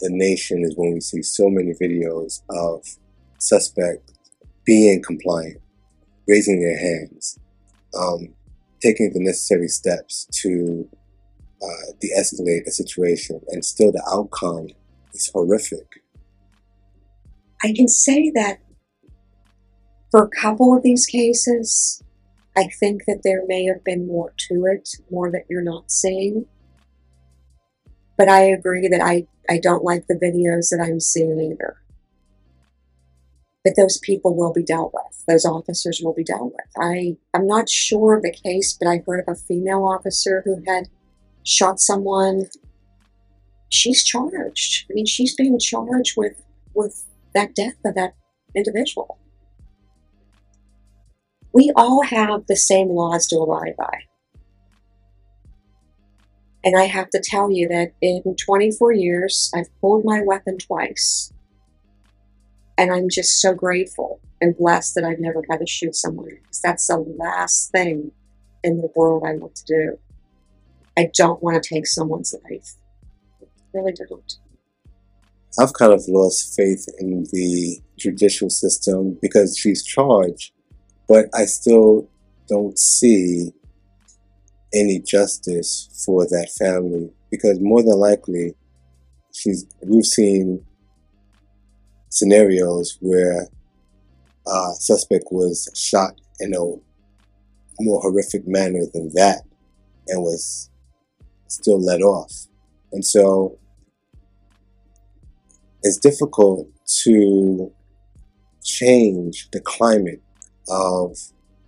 the 0.00 0.10
nation 0.10 0.64
is 0.64 0.76
when 0.76 0.94
we 0.94 1.00
see 1.00 1.22
so 1.22 1.48
many 1.48 1.72
videos 1.72 2.42
of 2.50 2.84
suspects 3.38 4.12
being 4.64 5.02
compliant, 5.02 5.60
raising 6.26 6.60
their 6.60 6.78
hands, 6.78 7.38
um, 7.98 8.34
taking 8.82 9.12
the 9.12 9.20
necessary 9.20 9.68
steps 9.68 10.26
to 10.32 10.88
uh, 11.62 11.92
de-escalate 12.00 12.66
a 12.66 12.70
situation, 12.70 13.40
and 13.48 13.64
still 13.64 13.90
the 13.90 14.02
outcome 14.12 14.68
is 15.14 15.30
horrific. 15.32 15.86
I 17.64 17.72
can 17.74 17.88
say 17.88 18.30
that 18.34 18.58
for 20.10 20.24
a 20.24 20.40
couple 20.40 20.76
of 20.76 20.82
these 20.82 21.06
cases, 21.06 22.02
I 22.56 22.68
think 22.80 23.02
that 23.06 23.22
there 23.24 23.42
may 23.46 23.64
have 23.64 23.84
been 23.84 24.06
more 24.06 24.32
to 24.48 24.64
it, 24.66 24.88
more 25.10 25.30
that 25.30 25.44
you're 25.48 25.62
not 25.62 25.90
seeing. 25.90 26.46
But 28.18 28.28
I 28.28 28.42
agree 28.42 28.88
that 28.88 29.00
I, 29.00 29.26
I 29.48 29.58
don't 29.58 29.84
like 29.84 30.06
the 30.06 30.14
videos 30.14 30.68
that 30.70 30.84
I'm 30.84 31.00
seeing 31.00 31.40
either. 31.40 31.76
But 33.64 33.74
those 33.76 33.98
people 33.98 34.36
will 34.36 34.52
be 34.52 34.62
dealt 34.62 34.92
with. 34.92 35.24
Those 35.26 35.46
officers 35.46 36.00
will 36.02 36.14
be 36.14 36.24
dealt 36.24 36.52
with. 36.52 36.70
I, 36.78 37.16
I'm 37.32 37.46
not 37.46 37.68
sure 37.68 38.16
of 38.16 38.22
the 38.22 38.32
case, 38.32 38.76
but 38.78 38.88
I 38.88 39.02
heard 39.06 39.20
of 39.20 39.32
a 39.32 39.38
female 39.38 39.84
officer 39.84 40.42
who 40.44 40.62
had 40.66 40.88
shot 41.44 41.80
someone 41.80 42.48
she's 43.68 44.02
charged. 44.02 44.86
I 44.90 44.94
mean, 44.94 45.06
she's 45.06 45.34
being 45.34 45.58
charged 45.58 46.14
with 46.16 46.42
with 46.74 47.04
that 47.34 47.54
death 47.54 47.76
of 47.84 47.94
that 47.94 48.14
individual. 48.54 49.18
We 51.52 51.72
all 51.74 52.02
have 52.04 52.46
the 52.46 52.56
same 52.56 52.88
laws 52.88 53.26
to 53.28 53.38
abide 53.38 53.74
by. 53.76 54.02
And 56.64 56.76
I 56.76 56.84
have 56.84 57.10
to 57.10 57.22
tell 57.22 57.50
you 57.50 57.68
that 57.68 57.92
in 58.00 58.22
24 58.44 58.92
years, 58.92 59.50
I've 59.54 59.68
pulled 59.80 60.04
my 60.04 60.22
weapon 60.24 60.58
twice. 60.58 61.32
And 62.76 62.92
I'm 62.92 63.08
just 63.08 63.40
so 63.40 63.54
grateful 63.54 64.20
and 64.40 64.56
blessed 64.56 64.94
that 64.94 65.04
I've 65.04 65.20
never 65.20 65.42
had 65.50 65.60
to 65.60 65.66
shoot 65.66 65.94
someone 65.94 66.28
because 66.42 66.60
that's 66.60 66.86
the 66.86 66.98
last 67.18 67.70
thing 67.70 68.12
in 68.62 68.78
the 68.78 68.90
world 68.94 69.24
I 69.26 69.34
want 69.34 69.56
to 69.56 69.64
do. 69.66 69.98
I 70.96 71.10
don't 71.14 71.42
want 71.42 71.62
to 71.62 71.68
take 71.74 71.86
someone's 71.86 72.34
life 72.50 72.74
really 73.72 73.92
don't. 73.92 74.38
I've 75.58 75.72
kind 75.72 75.92
of 75.92 76.02
lost 76.08 76.54
faith 76.56 76.86
in 76.98 77.24
the 77.32 77.80
judicial 77.96 78.50
system 78.50 79.18
because 79.20 79.56
she's 79.56 79.82
charged, 79.82 80.52
but 81.08 81.26
I 81.34 81.46
still 81.46 82.08
don't 82.48 82.78
see 82.78 83.52
any 84.74 85.00
justice 85.00 85.88
for 86.04 86.24
that 86.26 86.50
family 86.58 87.10
because 87.30 87.58
more 87.60 87.82
than 87.82 87.98
likely 87.98 88.54
she's 89.32 89.66
we've 89.82 90.04
seen 90.04 90.64
scenarios 92.10 92.98
where 93.00 93.48
a 94.46 94.72
suspect 94.74 95.24
was 95.30 95.70
shot 95.74 96.12
in 96.40 96.54
a 96.54 96.58
more 97.80 98.00
horrific 98.00 98.46
manner 98.46 98.82
than 98.92 99.10
that 99.14 99.42
and 100.08 100.22
was 100.22 100.70
still 101.48 101.80
let 101.80 102.00
off. 102.00 102.32
And 102.92 103.04
so 103.04 103.58
it's 105.82 105.98
difficult 105.98 106.68
to 107.04 107.72
change 108.64 109.48
the 109.52 109.60
climate 109.60 110.22
of 110.68 111.16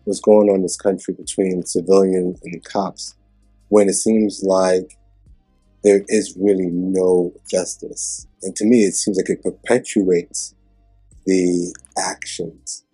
what's 0.05 0.21
going 0.21 0.49
on 0.49 0.57
in 0.57 0.63
this 0.63 0.77
country 0.77 1.15
between 1.15 1.65
civilians 1.65 2.41
and 2.43 2.65
cops 2.65 3.15
when 3.69 3.89
it 3.89 3.95
seems 3.95 4.43
like 4.43 4.97
there 5.83 6.05
is 6.09 6.37
really 6.39 6.69
no 6.71 7.33
justice. 7.51 8.27
And 8.43 8.55
to 8.57 8.65
me, 8.65 8.85
it 8.85 8.95
seems 8.95 9.17
like 9.17 9.31
it 9.31 9.43
perpetuates 9.43 10.55
the 11.27 11.75
actions. 11.99 12.85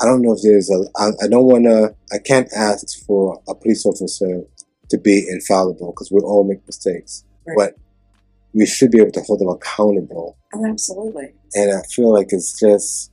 I 0.00 0.06
don't 0.06 0.22
know 0.22 0.32
if 0.32 0.42
there's 0.42 0.70
a, 0.70 0.84
I, 0.96 1.10
I 1.24 1.28
don't 1.28 1.44
want 1.44 1.64
to, 1.64 1.94
I 2.12 2.18
can't 2.18 2.48
ask 2.54 3.04
for 3.06 3.40
a 3.48 3.54
police 3.54 3.86
officer 3.86 4.42
to 4.90 4.98
be 4.98 5.26
infallible 5.28 5.92
because 5.92 6.10
we 6.10 6.20
all 6.20 6.44
make 6.44 6.64
mistakes. 6.66 7.24
Right. 7.46 7.56
But 7.56 7.74
we 8.54 8.66
should 8.66 8.90
be 8.90 9.00
able 9.00 9.12
to 9.12 9.20
hold 9.22 9.40
them 9.40 9.48
accountable. 9.48 10.36
Oh, 10.54 10.66
absolutely. 10.66 11.32
And 11.54 11.72
I 11.72 11.82
feel 11.90 12.12
like 12.12 12.28
it's 12.30 12.58
just, 12.58 13.10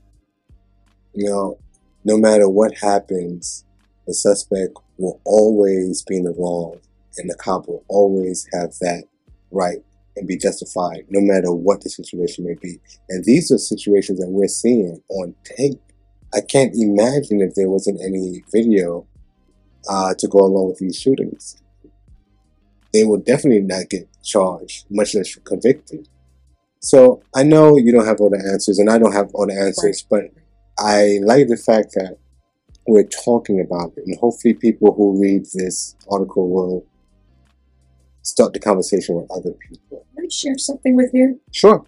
you 1.14 1.30
know, 1.30 1.58
no 2.04 2.18
matter 2.18 2.50
what 2.50 2.78
happens, 2.78 3.66
the 4.08 4.14
suspect 4.14 4.78
will 4.98 5.20
always 5.26 6.04
be 6.04 6.18
in 6.18 6.24
the 6.24 6.32
wrong, 6.32 6.80
and 7.18 7.30
the 7.30 7.36
cop 7.36 7.68
will 7.68 7.84
always 7.88 8.48
have 8.54 8.72
that 8.82 9.04
right 9.52 9.84
and 10.16 10.28
be 10.28 10.38
justified, 10.38 11.06
no 11.10 11.22
matter 11.22 11.52
what 11.54 11.82
the 11.82 11.90
situation 11.90 12.46
may 12.46 12.56
be. 12.62 12.80
And 13.10 13.24
these 13.24 13.52
are 13.52 13.58
situations 13.58 14.20
that 14.20 14.30
we're 14.30 14.48
seeing 14.48 15.02
on 15.10 15.36
tape. 15.44 15.80
I 16.34 16.42
can't 16.42 16.74
imagine 16.76 17.42
if 17.42 17.56
there 17.56 17.70
wasn't 17.70 18.02
any 18.02 18.44
video 18.52 19.08
uh, 19.90 20.14
to 20.18 20.28
go 20.28 20.40
along 20.40 20.70
with 20.70 20.80
these 20.80 21.00
shootings 21.00 21.62
they 22.94 23.04
will 23.04 23.18
definitely 23.18 23.62
not 23.62 23.90
get 23.90 24.08
charged, 24.24 24.86
much 24.90 25.16
less 25.16 25.36
convicted. 25.44 26.08
So 26.80 27.22
I 27.36 27.44
know 27.44 27.78
you 27.78 27.92
don't 27.92 28.06
have 28.06 28.20
all 28.20 28.30
the 28.30 28.44
answers, 28.52 28.80
and 28.80 28.90
I 28.90 28.98
don't 28.98 29.14
have 29.14 29.30
all 29.34 29.48
the 29.48 29.54
answers, 29.54 30.06
right. 30.12 30.32
but 30.32 30.41
I 30.82 31.20
like 31.22 31.48
the 31.48 31.58
fact 31.58 31.94
that 31.94 32.18
we're 32.88 33.04
talking 33.04 33.62
about 33.62 33.94
it, 33.98 34.04
and 34.08 34.18
hopefully, 34.20 34.56
people 34.56 34.94
who 34.94 35.22
read 35.22 35.46
this 35.54 35.96
article 36.10 36.50
will 36.50 36.86
start 38.24 38.54
the 38.54 38.60
conversation 38.60 39.16
with 39.16 39.30
other 39.30 39.52
people. 39.52 40.06
Can 40.16 40.26
I 40.26 40.30
share 40.30 40.58
something 40.58 40.96
with 40.96 41.12
you? 41.14 41.40
Sure. 41.52 41.86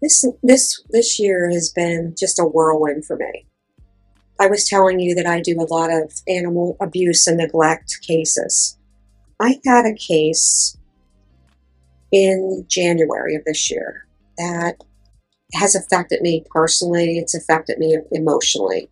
This 0.00 0.24
this 0.42 0.82
this 0.90 1.18
year 1.18 1.50
has 1.50 1.70
been 1.70 2.14
just 2.16 2.38
a 2.38 2.44
whirlwind 2.44 3.04
for 3.04 3.16
me. 3.16 3.46
I 4.38 4.46
was 4.46 4.68
telling 4.68 5.00
you 5.00 5.14
that 5.16 5.26
I 5.26 5.40
do 5.40 5.56
a 5.58 5.72
lot 5.72 5.90
of 5.90 6.12
animal 6.28 6.76
abuse 6.80 7.26
and 7.26 7.38
neglect 7.38 7.98
cases. 8.06 8.78
I 9.40 9.58
had 9.64 9.84
a 9.84 9.94
case 9.94 10.76
in 12.12 12.66
January 12.68 13.34
of 13.34 13.44
this 13.44 13.70
year 13.70 14.06
that 14.38 14.84
has 15.54 15.74
affected 15.74 16.20
me 16.20 16.44
personally. 16.50 17.18
It's 17.18 17.34
affected 17.34 17.78
me 17.78 17.98
emotionally. 18.12 18.90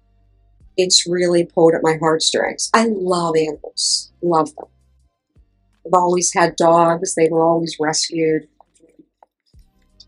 It's 0.76 1.06
really 1.06 1.44
pulled 1.44 1.74
at 1.74 1.82
my 1.82 1.96
heartstrings. 2.00 2.70
I 2.74 2.86
love 2.88 3.36
animals, 3.36 4.12
love 4.22 4.54
them. 4.56 4.66
I've 5.86 5.94
always 5.94 6.32
had 6.32 6.56
dogs. 6.56 7.14
They 7.14 7.28
were 7.28 7.44
always 7.44 7.76
rescued. 7.78 8.48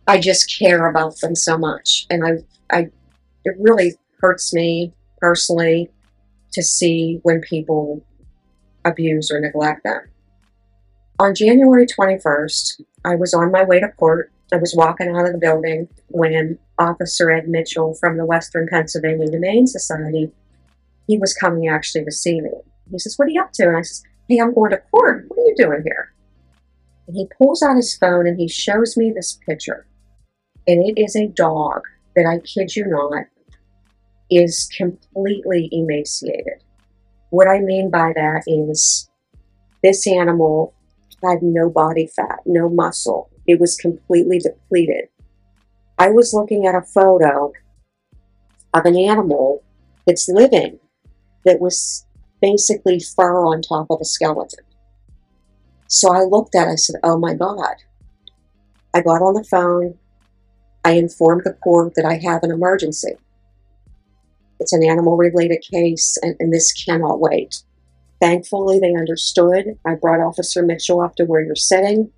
I 0.07 0.19
just 0.21 0.53
care 0.59 0.89
about 0.89 1.21
them 1.21 1.35
so 1.35 1.59
much, 1.59 2.07
and 2.09 2.25
I, 2.25 2.77
I, 2.77 2.91
it 3.45 3.57
really 3.59 3.95
hurts 4.21 4.55
me 4.55 4.93
personally 5.19 5.91
to 6.53 6.63
see 6.63 7.19
when 7.23 7.41
people 7.41 8.05
abuse 8.85 9.31
or 9.31 9.41
neglect 9.41 9.83
them. 9.85 10.03
On 11.19 11.35
January 11.35 11.87
21st, 11.87 12.83
I 13.05 13.17
was 13.17 13.35
on 13.35 13.51
my 13.51 13.65
way 13.65 13.81
to 13.81 13.89
court. 13.89 14.31
I 14.53 14.57
was 14.57 14.75
walking 14.77 15.09
out 15.09 15.27
of 15.27 15.33
the 15.33 15.39
building 15.39 15.89
when 16.09 16.59
Officer 16.79 17.31
Ed 17.31 17.49
Mitchell 17.49 17.95
from 17.95 18.17
the 18.17 18.25
Western 18.25 18.69
Pennsylvania 18.71 19.29
Humane 19.29 19.67
Society, 19.67 20.31
he 21.09 21.19
was 21.19 21.35
coming 21.35 21.69
actually 21.69 22.05
to 22.05 22.13
see 22.13 22.41
me. 22.41 22.51
He 22.91 22.99
says, 22.99 23.17
What 23.17 23.29
are 23.29 23.33
you 23.33 23.41
up 23.41 23.53
to? 23.55 23.65
And 23.65 23.77
I 23.77 23.83
says, 23.83 24.03
Hey, 24.29 24.39
I'm 24.39 24.55
going 24.55 24.71
to 24.71 24.83
court. 24.91 25.25
What 25.29 25.39
are 25.39 25.49
you 25.49 25.55
doing 25.57 25.83
here? 25.85 26.13
And 27.09 27.17
he 27.17 27.29
pulls 27.39 27.63
out 27.63 27.77
his 27.77 27.97
phone 27.97 28.27
and 28.27 28.39
he 28.39 28.49
shows 28.49 28.97
me 28.97 29.13
this 29.13 29.39
picture. 29.47 29.87
And 30.67 30.85
it 30.85 31.01
is 31.01 31.17
a 31.17 31.29
dog 31.29 31.83
that 32.15 32.27
I 32.27 32.39
kid 32.41 32.75
you 32.75 32.87
not 32.87 33.27
is 34.31 34.69
completely 34.77 35.69
emaciated. 35.71 36.65
What 37.31 37.49
I 37.49 37.61
mean 37.61 37.91
by 37.91 38.13
that 38.15 38.43
is 38.47 39.09
this 39.83 40.07
animal 40.07 40.75
had 41.23 41.43
no 41.43 41.71
body 41.71 42.09
fat, 42.15 42.41
no 42.45 42.69
muscle. 42.69 43.31
It 43.47 43.61
was 43.61 43.77
completely 43.77 44.39
depleted. 44.39 45.09
I 45.99 46.11
was 46.11 46.35
looking 46.35 46.67
at 46.67 46.75
a 46.75 46.83
photo 46.83 47.53
of 48.75 48.85
an 48.85 48.97
animal 48.97 49.63
that's 50.07 50.29
living 50.29 50.79
that 51.45 51.61
was 51.61 52.05
basically 52.43 53.01
fur 53.01 53.45
on 53.45 53.63
top 53.63 53.87
of 53.91 54.01
a 54.01 54.05
skeleton. 54.05 54.65
So 55.89 56.13
I 56.13 56.23
looked 56.23 56.55
at 56.55 56.69
it, 56.69 56.73
I 56.73 56.75
said, 56.75 56.97
Oh 57.03 57.19
my 57.19 57.35
God. 57.35 57.77
I 58.93 59.01
got 59.01 59.23
on 59.23 59.35
the 59.35 59.45
phone. 59.45 59.99
I 60.85 60.93
informed 60.93 61.43
the 61.45 61.53
court 61.53 61.95
that 61.97 62.05
I 62.05 62.19
have 62.19 62.43
an 62.43 62.51
emergency. 62.51 63.17
It's 64.59 64.73
an 64.73 64.85
animal 64.85 65.17
related 65.17 65.63
case, 65.71 66.17
and, 66.23 66.35
and 66.39 66.53
this 66.53 66.73
cannot 66.73 67.21
wait. 67.21 67.63
Thankfully, 68.21 68.79
they 68.79 68.95
understood. 68.95 69.79
I 69.85 69.95
brought 69.95 70.21
Officer 70.21 70.63
Mitchell 70.63 71.01
up 71.01 71.17
to 71.17 71.25
where 71.25 71.43
you're 71.43 71.55
sitting. 71.55 72.11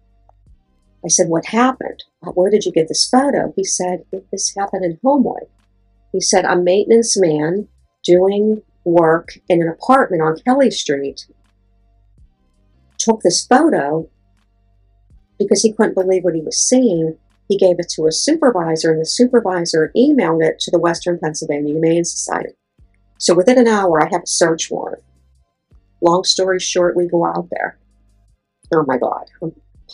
I 1.04 1.08
said, 1.08 1.28
What 1.28 1.46
happened? 1.46 2.04
Uh, 2.26 2.30
where 2.30 2.50
did 2.50 2.64
you 2.64 2.72
get 2.72 2.88
this 2.88 3.08
photo? 3.08 3.52
He 3.56 3.64
said, 3.64 4.04
This 4.32 4.54
happened 4.56 4.84
in 4.84 4.98
Homewood. 5.02 5.46
He 6.12 6.20
said, 6.20 6.44
A 6.44 6.56
maintenance 6.56 7.18
man 7.18 7.68
doing 8.04 8.62
work 8.84 9.38
in 9.48 9.62
an 9.62 9.68
apartment 9.68 10.22
on 10.22 10.38
Kelly 10.44 10.70
Street 10.70 11.26
took 12.98 13.20
this 13.20 13.46
photo 13.46 14.08
because 15.38 15.62
he 15.62 15.72
couldn't 15.72 15.94
believe 15.94 16.24
what 16.24 16.34
he 16.34 16.42
was 16.42 16.58
seeing. 16.58 17.16
He 17.48 17.56
gave 17.56 17.76
it 17.78 17.88
to 17.94 18.06
a 18.06 18.12
supervisor, 18.12 18.92
and 18.92 19.00
the 19.00 19.06
supervisor 19.06 19.92
emailed 19.96 20.44
it 20.44 20.58
to 20.60 20.70
the 20.70 20.78
Western 20.78 21.18
Pennsylvania 21.18 21.72
Humane 21.72 22.04
Society. 22.04 22.54
So 23.18 23.34
within 23.34 23.58
an 23.58 23.68
hour, 23.68 24.02
I 24.02 24.08
have 24.10 24.22
a 24.22 24.26
search 24.26 24.70
warrant. 24.70 25.02
Long 26.02 26.24
story 26.24 26.60
short, 26.60 26.96
we 26.96 27.08
go 27.08 27.24
out 27.24 27.48
there. 27.50 27.78
Oh 28.72 28.84
my 28.86 28.98
God. 28.98 29.30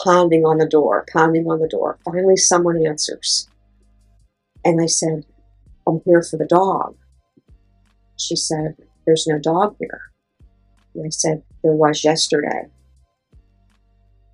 Pounding 0.02 0.44
on 0.44 0.58
the 0.58 0.68
door, 0.68 1.06
pounding 1.12 1.46
on 1.46 1.60
the 1.60 1.68
door. 1.68 1.98
Finally, 2.04 2.36
someone 2.36 2.84
answers. 2.84 3.48
And 4.64 4.80
I 4.80 4.86
said, 4.86 5.24
I'm 5.86 6.00
here 6.04 6.22
for 6.22 6.36
the 6.36 6.46
dog. 6.46 6.96
She 8.18 8.36
said, 8.36 8.76
There's 9.06 9.26
no 9.26 9.38
dog 9.38 9.76
here. 9.78 10.00
And 10.94 11.06
I 11.06 11.10
said, 11.10 11.42
There 11.62 11.72
was 11.72 12.04
yesterday. 12.04 12.68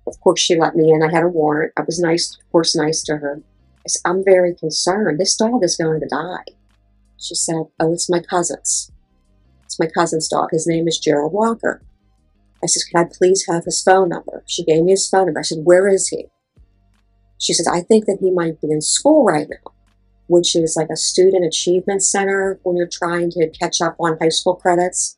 Of 0.07 0.19
course, 0.21 0.39
she 0.39 0.59
let 0.59 0.75
me 0.75 0.91
in. 0.91 1.03
I 1.03 1.11
had 1.11 1.23
a 1.23 1.27
warrant. 1.27 1.73
I 1.77 1.81
was 1.81 1.99
nice, 1.99 2.37
of 2.37 2.51
course, 2.51 2.75
nice 2.75 3.03
to 3.03 3.17
her. 3.17 3.41
I 3.79 3.87
said, 3.87 4.01
I'm 4.05 4.23
very 4.23 4.55
concerned. 4.55 5.19
This 5.19 5.35
dog 5.35 5.63
is 5.63 5.77
going 5.77 5.99
to 5.99 6.07
die. 6.07 6.55
She 7.19 7.35
said, 7.35 7.65
Oh, 7.79 7.93
it's 7.93 8.09
my 8.09 8.19
cousin's. 8.19 8.91
It's 9.63 9.79
my 9.79 9.87
cousin's 9.87 10.27
dog. 10.27 10.49
His 10.51 10.67
name 10.67 10.87
is 10.87 10.99
Gerald 10.99 11.33
Walker. 11.33 11.81
I 12.63 12.67
said, 12.67 12.83
Can 12.89 13.05
I 13.05 13.09
please 13.11 13.45
have 13.47 13.65
his 13.65 13.81
phone 13.81 14.09
number? 14.09 14.43
She 14.47 14.63
gave 14.63 14.83
me 14.83 14.91
his 14.91 15.09
phone 15.09 15.25
number. 15.25 15.39
I 15.39 15.43
said, 15.43 15.59
Where 15.63 15.87
is 15.87 16.07
he? 16.07 16.27
She 17.39 17.53
said, 17.53 17.65
I 17.71 17.81
think 17.81 18.05
that 18.05 18.19
he 18.21 18.31
might 18.31 18.61
be 18.61 18.71
in 18.71 18.81
school 18.81 19.25
right 19.25 19.47
now 19.49 19.71
which 20.31 20.55
is 20.55 20.77
like 20.77 20.87
a 20.89 20.95
student 20.95 21.45
achievement 21.45 22.01
center 22.01 22.57
when 22.63 22.77
you're 22.77 22.87
trying 22.87 23.29
to 23.29 23.49
catch 23.49 23.81
up 23.81 23.97
on 23.99 24.17
high 24.17 24.29
school 24.29 24.55
credits. 24.55 25.17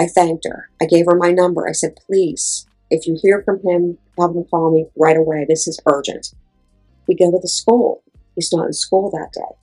I 0.00 0.06
thanked 0.06 0.46
her. 0.48 0.70
I 0.80 0.86
gave 0.86 1.04
her 1.04 1.14
my 1.14 1.32
number. 1.32 1.68
I 1.68 1.72
said, 1.72 1.98
please, 2.06 2.66
if 2.90 3.06
you 3.06 3.18
hear 3.20 3.42
from 3.42 3.60
him, 3.62 3.98
have 4.18 4.30
him 4.30 4.44
call 4.44 4.72
me 4.72 4.86
right 4.96 5.18
away. 5.18 5.44
This 5.46 5.68
is 5.68 5.78
urgent. 5.84 6.32
We 7.06 7.14
go 7.14 7.30
to 7.30 7.38
the 7.38 7.46
school. 7.46 8.02
He's 8.34 8.50
not 8.54 8.68
in 8.68 8.72
school 8.72 9.10
that 9.10 9.34
day. 9.34 9.54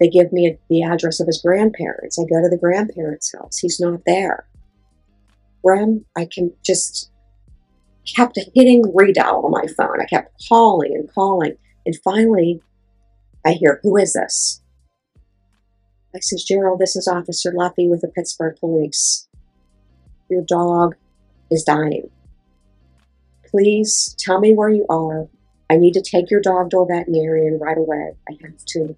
They 0.00 0.08
give 0.08 0.32
me 0.32 0.56
the 0.70 0.82
address 0.82 1.20
of 1.20 1.26
his 1.26 1.42
grandparents. 1.42 2.18
I 2.18 2.22
go 2.22 2.40
to 2.40 2.48
the 2.48 2.56
grandparents' 2.58 3.34
house. 3.36 3.58
He's 3.58 3.78
not 3.78 4.00
there. 4.06 4.46
I 6.16 6.28
can 6.32 6.52
just 6.64 7.10
kept 8.14 8.38
hitting 8.54 8.84
redial 8.84 9.44
on 9.44 9.50
my 9.50 9.66
phone. 9.76 10.00
I 10.00 10.06
kept 10.06 10.32
calling 10.48 10.94
and 10.94 11.12
calling. 11.12 11.56
And 11.84 11.96
finally, 12.04 12.60
I 13.44 13.52
hear, 13.52 13.80
Who 13.82 13.96
is 13.96 14.12
this? 14.12 14.62
I 16.14 16.18
says, 16.20 16.44
Gerald, 16.44 16.78
this 16.78 16.96
is 16.96 17.08
Officer 17.08 17.52
Luffy 17.52 17.88
with 17.88 18.00
the 18.00 18.08
Pittsburgh 18.08 18.56
Police. 18.58 19.28
Your 20.30 20.42
dog 20.42 20.94
is 21.50 21.62
dying. 21.62 22.10
Please 23.44 24.16
tell 24.18 24.40
me 24.40 24.54
where 24.54 24.70
you 24.70 24.86
are. 24.88 25.28
I 25.68 25.76
need 25.76 25.94
to 25.94 26.02
take 26.02 26.30
your 26.30 26.40
dog 26.40 26.70
to 26.70 26.78
a 26.78 26.86
veterinarian 26.86 27.58
right 27.58 27.76
away. 27.76 28.12
I 28.28 28.32
have 28.42 28.64
to. 28.68 28.96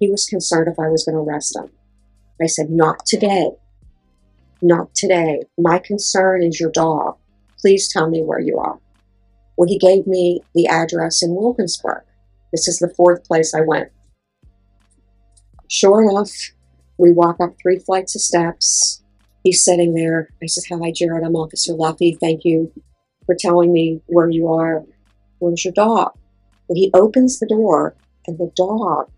He 0.00 0.10
was 0.10 0.26
concerned 0.26 0.68
if 0.68 0.78
I 0.78 0.88
was 0.88 1.04
going 1.04 1.14
to 1.14 1.30
arrest 1.30 1.56
him. 1.56 1.70
I 2.40 2.46
said, 2.46 2.70
Not 2.70 3.06
today. 3.06 3.50
Not 4.64 4.94
today. 4.94 5.42
My 5.58 5.80
concern 5.80 6.44
is 6.44 6.60
your 6.60 6.70
dog. 6.70 7.16
Please 7.60 7.92
tell 7.92 8.08
me 8.08 8.22
where 8.22 8.38
you 8.38 8.58
are. 8.58 8.78
Well, 9.56 9.68
he 9.68 9.76
gave 9.76 10.06
me 10.06 10.40
the 10.54 10.68
address 10.68 11.20
in 11.20 11.34
Wilkinsburg. 11.34 12.04
This 12.52 12.68
is 12.68 12.78
the 12.78 12.92
fourth 12.96 13.24
place 13.24 13.54
I 13.54 13.62
went. 13.62 13.90
Sure 15.68 16.08
enough, 16.08 16.30
we 16.96 17.10
walk 17.10 17.38
up 17.40 17.54
three 17.60 17.80
flights 17.80 18.14
of 18.14 18.20
steps. 18.20 19.02
He's 19.42 19.64
sitting 19.64 19.94
there. 19.94 20.28
I 20.40 20.46
said, 20.46 20.62
Hi, 20.78 20.92
Jared. 20.94 21.24
I'm 21.24 21.34
Officer 21.34 21.74
Luffy. 21.74 22.16
Thank 22.20 22.44
you 22.44 22.72
for 23.26 23.34
telling 23.36 23.72
me 23.72 24.00
where 24.06 24.30
you 24.30 24.46
are. 24.46 24.84
Where's 25.40 25.64
your 25.64 25.74
dog? 25.74 26.12
And 26.68 26.78
he 26.78 26.92
opens 26.94 27.40
the 27.40 27.46
door, 27.46 27.96
and 28.28 28.38
the 28.38 28.52
dog 28.54 29.10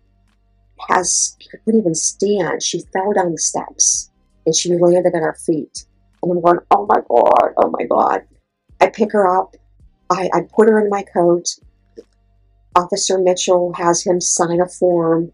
has, 0.89 1.37
I 1.53 1.57
couldn't 1.63 1.81
even 1.81 1.93
stand. 1.93 2.63
She 2.63 2.81
fell 2.91 3.13
down 3.13 3.33
the 3.33 3.37
steps 3.37 4.09
and 4.45 4.55
she 4.55 4.77
landed 4.77 5.15
at 5.15 5.23
our 5.23 5.35
feet. 5.35 5.85
And 6.21 6.31
I'm 6.31 6.41
going, 6.41 6.59
Oh 6.71 6.85
my 6.87 7.01
God, 7.07 7.53
oh 7.57 7.69
my 7.71 7.85
God. 7.85 8.21
I 8.81 8.89
pick 8.89 9.11
her 9.13 9.27
up. 9.27 9.55
I, 10.09 10.29
I 10.33 10.41
put 10.55 10.67
her 10.67 10.79
in 10.79 10.89
my 10.89 11.03
coat. 11.03 11.47
Officer 12.75 13.17
Mitchell 13.17 13.73
has 13.73 14.03
him 14.03 14.19
sign 14.19 14.61
a 14.61 14.67
form 14.67 15.31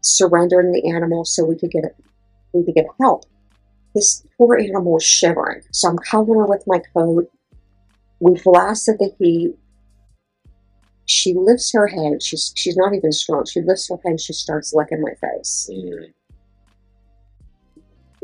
surrendering 0.00 0.72
the 0.72 0.88
animal 0.90 1.24
so 1.24 1.44
we 1.44 1.58
could 1.58 1.70
get 1.70 1.84
we 2.52 2.64
could 2.64 2.74
get 2.74 2.86
help. 3.00 3.24
This 3.94 4.24
poor 4.38 4.56
animal 4.58 4.92
was 4.92 5.04
shivering, 5.04 5.62
so 5.72 5.88
I'm 5.88 5.98
covering 5.98 6.40
her 6.40 6.46
with 6.46 6.64
my 6.66 6.80
coat. 6.94 7.28
We 8.20 8.40
blasted 8.42 8.96
the 8.98 9.10
heat. 9.18 9.54
She 11.06 11.34
lifts 11.34 11.72
her 11.72 11.88
head. 11.88 12.22
She's 12.22 12.52
she's 12.54 12.76
not 12.76 12.94
even 12.94 13.12
strong. 13.12 13.44
She 13.46 13.60
lifts 13.60 13.88
her 13.88 13.98
head 14.04 14.20
she 14.20 14.32
starts 14.32 14.72
licking 14.72 15.02
my 15.02 15.14
face. 15.20 15.68
Mm. 15.70 16.12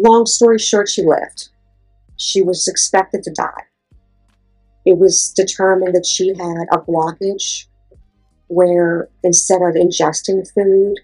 Long 0.02 0.24
story 0.24 0.58
short, 0.58 0.88
she 0.88 1.02
lived. 1.02 1.50
She 2.16 2.40
was 2.40 2.66
expected 2.66 3.22
to 3.22 3.32
die. 3.32 3.64
It 4.86 4.96
was 4.96 5.30
determined 5.36 5.94
that 5.94 6.06
she 6.06 6.28
had 6.28 6.66
a 6.72 6.78
blockage 6.78 7.66
where 8.48 9.10
instead 9.22 9.60
of 9.60 9.74
ingesting 9.74 10.50
food, 10.54 10.96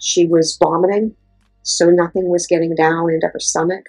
she 0.00 0.26
was 0.26 0.58
vomiting, 0.60 1.14
so 1.62 1.86
nothing 1.90 2.28
was 2.28 2.48
getting 2.48 2.74
down 2.74 3.08
into 3.10 3.28
her 3.28 3.38
stomach. 3.38 3.86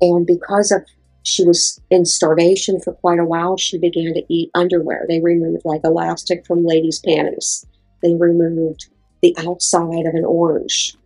And 0.00 0.26
because 0.26 0.72
of 0.72 0.82
she 1.22 1.44
was 1.44 1.80
in 1.90 2.04
starvation 2.04 2.80
for 2.80 2.92
quite 2.92 3.20
a 3.20 3.24
while, 3.24 3.56
she 3.56 3.78
began 3.78 4.14
to 4.14 4.24
eat 4.28 4.50
underwear. 4.52 5.06
They 5.08 5.20
removed 5.20 5.62
like 5.64 5.82
elastic 5.84 6.44
from 6.44 6.66
ladies' 6.66 6.98
panties. 6.98 7.64
They 8.02 8.16
removed 8.16 8.88
the 9.22 9.36
outside 9.38 10.06
of 10.06 10.14
an 10.14 10.24
orange. 10.24 10.96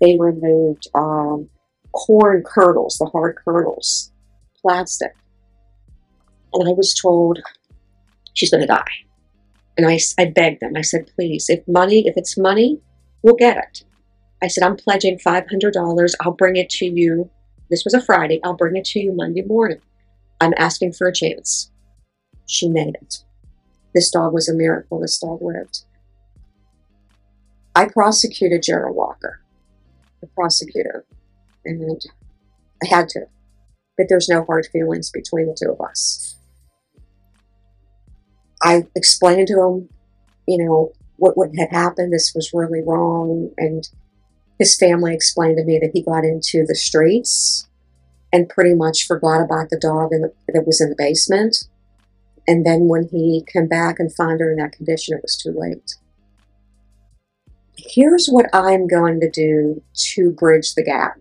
They 0.00 0.16
removed 0.18 0.86
um, 0.94 1.48
corn 1.92 2.42
kernels, 2.44 2.98
the 2.98 3.06
hard 3.06 3.36
kernels, 3.44 4.12
plastic. 4.60 5.14
And 6.52 6.68
I 6.68 6.72
was 6.72 6.94
told 6.94 7.40
she's 8.34 8.50
going 8.50 8.62
to 8.62 8.66
die. 8.66 8.84
And 9.76 9.88
I, 9.88 9.98
I 10.18 10.26
begged 10.26 10.60
them. 10.60 10.72
I 10.76 10.82
said, 10.82 11.10
please, 11.14 11.46
if 11.48 11.66
money, 11.68 12.04
if 12.06 12.16
it's 12.16 12.36
money, 12.36 12.80
we'll 13.22 13.36
get 13.36 13.56
it. 13.56 13.84
I 14.42 14.48
said, 14.48 14.64
I'm 14.64 14.76
pledging 14.76 15.18
$500. 15.18 16.14
I'll 16.20 16.32
bring 16.32 16.56
it 16.56 16.70
to 16.70 16.86
you. 16.86 17.30
This 17.70 17.84
was 17.84 17.94
a 17.94 18.00
Friday. 18.00 18.40
I'll 18.44 18.56
bring 18.56 18.76
it 18.76 18.84
to 18.86 19.00
you 19.00 19.12
Monday 19.12 19.42
morning. 19.42 19.80
I'm 20.40 20.54
asking 20.56 20.92
for 20.92 21.08
a 21.08 21.12
chance. 21.12 21.70
She 22.46 22.68
made 22.68 22.94
it. 22.94 23.24
This 23.94 24.10
dog 24.10 24.32
was 24.32 24.48
a 24.48 24.54
miracle. 24.54 25.00
This 25.00 25.18
dog 25.18 25.40
lived. 25.42 25.84
I 27.74 27.86
prosecuted 27.86 28.62
Gerald 28.62 28.96
Walker, 28.96 29.40
the 30.20 30.26
prosecutor, 30.28 31.04
and 31.64 32.00
I 32.82 32.86
had 32.88 33.08
to. 33.10 33.26
But 33.96 34.06
there's 34.08 34.28
no 34.28 34.44
hard 34.44 34.66
feelings 34.72 35.10
between 35.10 35.46
the 35.46 35.56
two 35.60 35.72
of 35.72 35.80
us. 35.80 36.36
I 38.62 38.86
explained 38.94 39.48
to 39.48 39.60
him, 39.60 39.88
you 40.46 40.64
know, 40.64 40.92
what, 41.16 41.36
what 41.36 41.50
had 41.56 41.70
happened. 41.70 42.12
This 42.12 42.32
was 42.34 42.52
really 42.52 42.80
wrong. 42.84 43.50
And 43.58 43.88
his 44.58 44.76
family 44.76 45.14
explained 45.14 45.58
to 45.58 45.64
me 45.64 45.78
that 45.78 45.90
he 45.92 46.02
got 46.02 46.24
into 46.24 46.64
the 46.66 46.74
streets 46.74 47.68
and 48.32 48.48
pretty 48.48 48.74
much 48.74 49.06
forgot 49.06 49.42
about 49.42 49.70
the 49.70 49.78
dog 49.78 50.10
the, 50.10 50.32
that 50.48 50.66
was 50.66 50.80
in 50.80 50.90
the 50.90 50.96
basement. 50.96 51.64
And 52.46 52.64
then 52.64 52.88
when 52.88 53.08
he 53.10 53.44
came 53.52 53.68
back 53.68 53.96
and 53.98 54.14
found 54.14 54.40
her 54.40 54.50
in 54.50 54.56
that 54.58 54.72
condition, 54.72 55.16
it 55.16 55.22
was 55.22 55.36
too 55.36 55.54
late. 55.56 55.96
Here's 57.78 58.26
what 58.26 58.46
I'm 58.52 58.88
going 58.88 59.20
to 59.20 59.30
do 59.30 59.82
to 60.14 60.32
bridge 60.32 60.74
the 60.74 60.82
gap. 60.82 61.16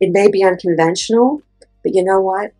It 0.00 0.10
may 0.10 0.28
be 0.28 0.42
unconventional, 0.42 1.42
but 1.84 1.94
you 1.94 2.02
know 2.02 2.20
what? 2.20 2.52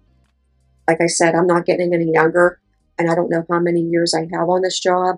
Like 0.89 1.01
I 1.01 1.09
said, 1.09 1.35
I'm 1.35 1.49
not 1.49 1.67
getting 1.67 1.93
any 1.93 2.13
younger, 2.13 2.61
and 2.97 3.11
I 3.11 3.17
don't 3.17 3.29
know 3.29 3.45
how 3.51 3.59
many 3.59 3.81
years 3.81 4.15
I 4.15 4.29
have 4.33 4.49
on 4.49 4.63
this 4.63 4.79
job, 4.79 5.17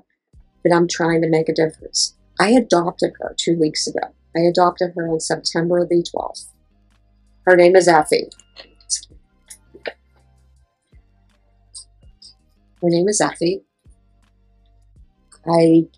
but 0.65 0.73
I'm 0.73 0.89
trying 0.89 1.21
to 1.21 1.29
make 1.29 1.51
a 1.51 1.55
difference. 1.55 2.17
I 2.41 2.51
adopted 2.51 3.13
her 3.21 3.35
two 3.37 3.59
weeks 3.59 3.87
ago. 3.87 4.15
I 4.35 4.41
adopted 4.41 4.93
her 4.97 5.07
on 5.09 5.21
September 5.21 5.87
the 5.87 6.03
12th. 6.03 6.47
Her 7.45 7.55
name 7.55 7.77
is 7.77 7.87
Effie. 7.87 8.31
Her 12.83 12.89
name 12.89 13.09
is 13.09 13.21
Effie. 13.21 13.63
I 15.47 15.89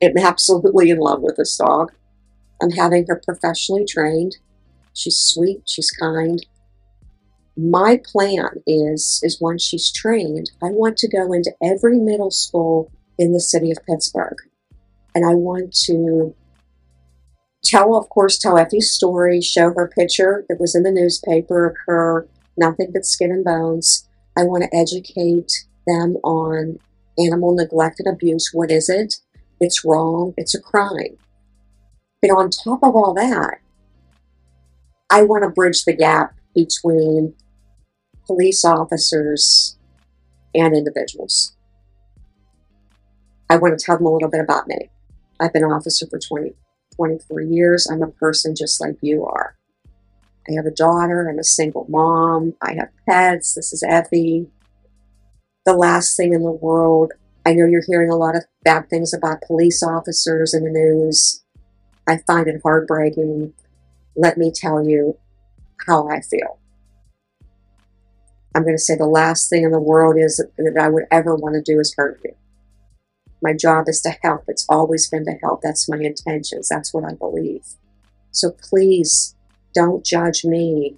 am 0.00 0.18
absolutely 0.18 0.90
in 0.90 0.98
love 0.98 1.22
with 1.22 1.36
this 1.36 1.56
dog. 1.56 1.92
I'm 2.62 2.70
having 2.70 3.06
her 3.08 3.20
professionally 3.24 3.84
trained. 3.84 4.36
She's 4.94 5.16
sweet, 5.16 5.62
she's 5.66 5.90
kind. 5.90 6.44
My 7.56 8.00
plan 8.04 8.62
is 8.66 9.20
is 9.22 9.40
once 9.40 9.62
she's 9.62 9.90
trained, 9.90 10.50
I 10.62 10.68
want 10.68 10.98
to 10.98 11.08
go 11.08 11.32
into 11.32 11.52
every 11.62 11.98
middle 11.98 12.30
school 12.30 12.90
in 13.18 13.32
the 13.32 13.40
city 13.40 13.70
of 13.70 13.78
Pittsburgh. 13.86 14.36
And 15.14 15.24
I 15.24 15.34
want 15.34 15.74
to 15.86 16.34
tell, 17.64 17.96
of 17.96 18.08
course, 18.10 18.38
tell 18.38 18.58
Effie's 18.58 18.90
story, 18.90 19.40
show 19.40 19.72
her 19.72 19.88
picture 19.88 20.44
that 20.48 20.60
was 20.60 20.74
in 20.74 20.82
the 20.82 20.90
newspaper 20.90 21.66
of 21.66 21.76
her, 21.86 22.28
nothing 22.56 22.90
but 22.92 23.06
skin 23.06 23.32
and 23.32 23.44
bones. 23.44 24.06
I 24.36 24.44
want 24.44 24.64
to 24.64 24.76
educate 24.76 25.50
them 25.86 26.16
on 26.22 26.78
animal 27.18 27.54
neglect 27.54 28.00
and 28.00 28.12
abuse. 28.12 28.50
What 28.52 28.70
is 28.70 28.88
it? 28.88 29.16
It's 29.60 29.84
wrong. 29.84 30.34
It's 30.36 30.54
a 30.54 30.60
crime. 30.60 31.16
But 32.20 32.30
on 32.30 32.50
top 32.50 32.80
of 32.82 32.94
all 32.94 33.14
that, 33.14 33.60
I 35.10 35.22
want 35.22 35.44
to 35.44 35.50
bridge 35.50 35.84
the 35.84 35.94
gap 35.94 36.34
between 36.54 37.34
police 38.26 38.64
officers 38.64 39.76
and 40.54 40.76
individuals. 40.76 41.56
I 43.48 43.56
want 43.56 43.78
to 43.78 43.84
tell 43.84 43.96
them 43.96 44.06
a 44.06 44.12
little 44.12 44.30
bit 44.30 44.40
about 44.40 44.66
me. 44.66 44.90
I've 45.38 45.52
been 45.52 45.64
an 45.64 45.70
officer 45.70 46.06
for 46.06 46.18
20, 46.18 46.54
24 46.96 47.40
years. 47.42 47.86
I'm 47.90 48.02
a 48.02 48.08
person 48.08 48.54
just 48.56 48.80
like 48.80 48.96
you 49.00 49.24
are. 49.24 49.56
I 50.48 50.52
have 50.54 50.66
a 50.66 50.70
daughter. 50.70 51.28
I'm 51.28 51.38
a 51.38 51.44
single 51.44 51.86
mom. 51.88 52.54
I 52.62 52.74
have 52.74 52.88
pets. 53.08 53.54
This 53.54 53.72
is 53.72 53.82
Effie. 53.82 54.48
The 55.64 55.74
last 55.74 56.16
thing 56.16 56.32
in 56.32 56.42
the 56.42 56.50
world. 56.50 57.12
I 57.46 57.52
know 57.52 57.64
you're 57.64 57.84
hearing 57.86 58.10
a 58.10 58.16
lot 58.16 58.34
of 58.34 58.44
bad 58.64 58.90
things 58.90 59.14
about 59.14 59.42
police 59.46 59.80
officers 59.80 60.52
in 60.52 60.64
the 60.64 60.70
news. 60.70 61.44
I 62.08 62.18
find 62.26 62.48
it 62.48 62.60
heartbreaking. 62.64 63.54
Let 64.16 64.36
me 64.36 64.50
tell 64.52 64.84
you 64.84 65.16
how 65.86 66.08
I 66.08 66.22
feel. 66.22 66.58
I'm 68.52 68.64
going 68.64 68.74
to 68.74 68.82
say 68.82 68.96
the 68.96 69.06
last 69.06 69.48
thing 69.48 69.62
in 69.62 69.70
the 69.70 69.78
world 69.78 70.16
is 70.18 70.44
that 70.58 70.76
I 70.80 70.88
would 70.88 71.04
ever 71.12 71.36
want 71.36 71.54
to 71.54 71.62
do 71.62 71.78
is 71.78 71.94
hurt 71.96 72.20
you. 72.24 72.34
My 73.40 73.52
job 73.52 73.84
is 73.86 74.00
to 74.00 74.16
help. 74.24 74.42
It's 74.48 74.66
always 74.68 75.08
been 75.08 75.24
to 75.26 75.38
help. 75.40 75.60
That's 75.62 75.88
my 75.88 75.98
intentions. 75.98 76.68
That's 76.68 76.92
what 76.92 77.04
I 77.04 77.14
believe. 77.14 77.64
So 78.32 78.50
please 78.50 79.36
don't 79.72 80.04
judge 80.04 80.44
me 80.44 80.96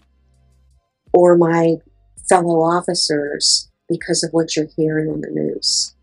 or 1.12 1.36
my 1.36 1.74
fellow 2.26 2.62
officers 2.62 3.70
because 3.86 4.22
of 4.22 4.30
what 4.30 4.56
you're 4.56 4.68
hearing 4.76 5.10
on 5.10 5.20
the 5.20 5.30
news. 5.30 5.94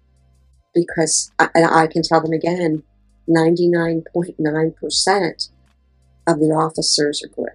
Because, 0.75 1.31
and 1.39 1.65
I 1.65 1.87
can 1.87 2.03
tell 2.03 2.21
them 2.21 2.33
again, 2.33 2.83
99.9% 3.29 5.49
of 6.27 6.39
the 6.39 6.47
officers 6.47 7.23
are 7.23 7.29
good. 7.29 7.51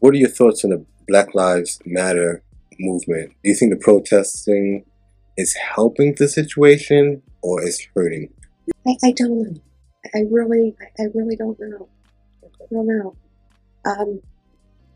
What 0.00 0.14
are 0.14 0.18
your 0.18 0.28
thoughts 0.28 0.64
on 0.64 0.70
the 0.70 0.84
Black 1.06 1.34
Lives 1.34 1.78
Matter 1.86 2.42
movement? 2.78 3.30
Do 3.42 3.50
you 3.50 3.54
think 3.54 3.72
the 3.72 3.78
protesting 3.78 4.84
is 5.36 5.54
helping 5.54 6.14
the 6.14 6.28
situation 6.28 7.22
or 7.42 7.62
is 7.62 7.86
hurting? 7.94 8.32
I, 8.86 8.96
I 9.04 9.12
don't 9.12 9.42
know. 9.42 9.60
I 10.14 10.24
really, 10.30 10.74
I 10.98 11.04
really 11.14 11.36
don't 11.36 11.58
know. 11.60 11.88
I 12.44 12.48
don't 12.70 12.86
know. 12.86 13.16
Um, 13.84 14.20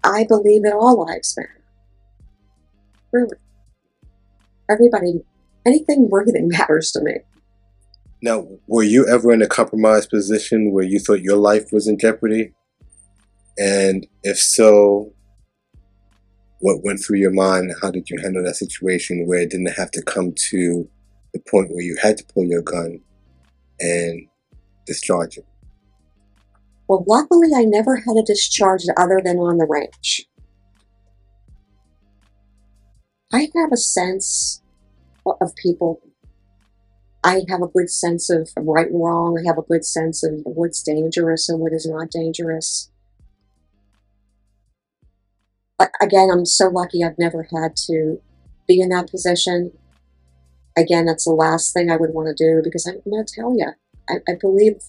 I 0.03 0.25
believe 0.25 0.63
that 0.63 0.75
all 0.75 1.07
lives 1.07 1.37
matter. 1.37 1.61
Really. 3.13 3.37
Everybody, 4.69 5.25
anything 5.67 6.09
worthy 6.09 6.41
matters 6.41 6.91
to 6.93 7.01
me. 7.01 7.19
Now, 8.25 8.49
were 8.67 8.83
you 8.83 9.07
ever 9.07 9.35
in 9.35 9.43
a 9.43 9.47
compromised 9.47 10.09
position 10.09 10.73
where 10.73 10.83
you 10.83 10.99
thought 10.99 11.21
your 11.21 11.37
life 11.37 11.67
was 11.73 11.87
in 11.87 11.99
jeopardy? 11.99 12.55
And 13.59 14.07
if 14.23 14.39
so, 14.39 15.13
what 16.61 16.83
went 16.83 17.01
through 17.05 17.19
your 17.19 17.33
mind? 17.33 17.75
How 17.83 17.91
did 17.91 18.09
you 18.09 18.17
handle 18.23 18.43
that 18.43 18.55
situation 18.55 19.27
where 19.27 19.41
it 19.41 19.51
didn't 19.51 19.77
have 19.77 19.91
to 19.91 20.03
come 20.03 20.33
to 20.49 20.89
the 21.35 21.41
point 21.51 21.71
where 21.71 21.85
you 21.85 21.99
had 22.01 22.17
to 22.17 22.25
pull 22.33 22.47
your 22.47 22.63
gun 22.63 22.99
and 23.79 24.27
discharge 24.87 25.37
it? 25.37 25.45
Well, 26.89 27.05
luckily, 27.07 27.51
I 27.55 27.65
never 27.65 27.97
had 27.97 28.15
to 28.15 28.23
discharge 28.27 28.85
it 28.85 28.95
other 28.97 29.21
than 29.23 29.37
on 29.37 29.59
the 29.59 29.67
ranch. 29.69 30.23
I 33.31 33.51
have 33.55 33.71
a 33.71 33.77
sense 33.77 34.63
of 35.27 35.55
people. 35.57 36.01
I 37.25 37.43
have 37.49 37.63
a 37.63 37.69
good 37.69 37.91
sense 37.91 38.29
of 38.31 38.51
right 38.57 38.91
and 38.91 39.03
wrong. 39.03 39.39
I 39.39 39.49
have 39.49 39.59
a 39.59 39.63
good 39.63 39.85
sense 39.85 40.23
of 40.23 40.43
what's 40.45 40.83
dangerous 40.83 41.49
and 41.49 41.59
what 41.59 41.73
is 41.73 41.87
not 41.87 42.11
dangerous. 42.11 42.91
But 45.79 45.91
again, 46.01 46.29
I'm 46.31 46.45
so 46.45 46.69
lucky 46.69 47.03
I've 47.03 47.19
never 47.19 47.49
had 47.51 47.77
to 47.89 48.21
be 48.69 48.81
in 48.81 48.91
that 48.91 49.11
position 49.11 49.73
again, 50.77 51.07
that's 51.07 51.25
the 51.25 51.33
last 51.33 51.73
thing 51.73 51.91
I 51.91 51.97
would 51.97 52.13
want 52.15 52.29
to 52.29 52.45
do 52.45 52.61
because 52.63 52.87
I'm 52.87 53.01
going 53.09 53.25
to 53.25 53.35
tell 53.35 53.57
you, 53.57 53.73
I, 54.09 54.15
I 54.29 54.35
believe 54.41 54.83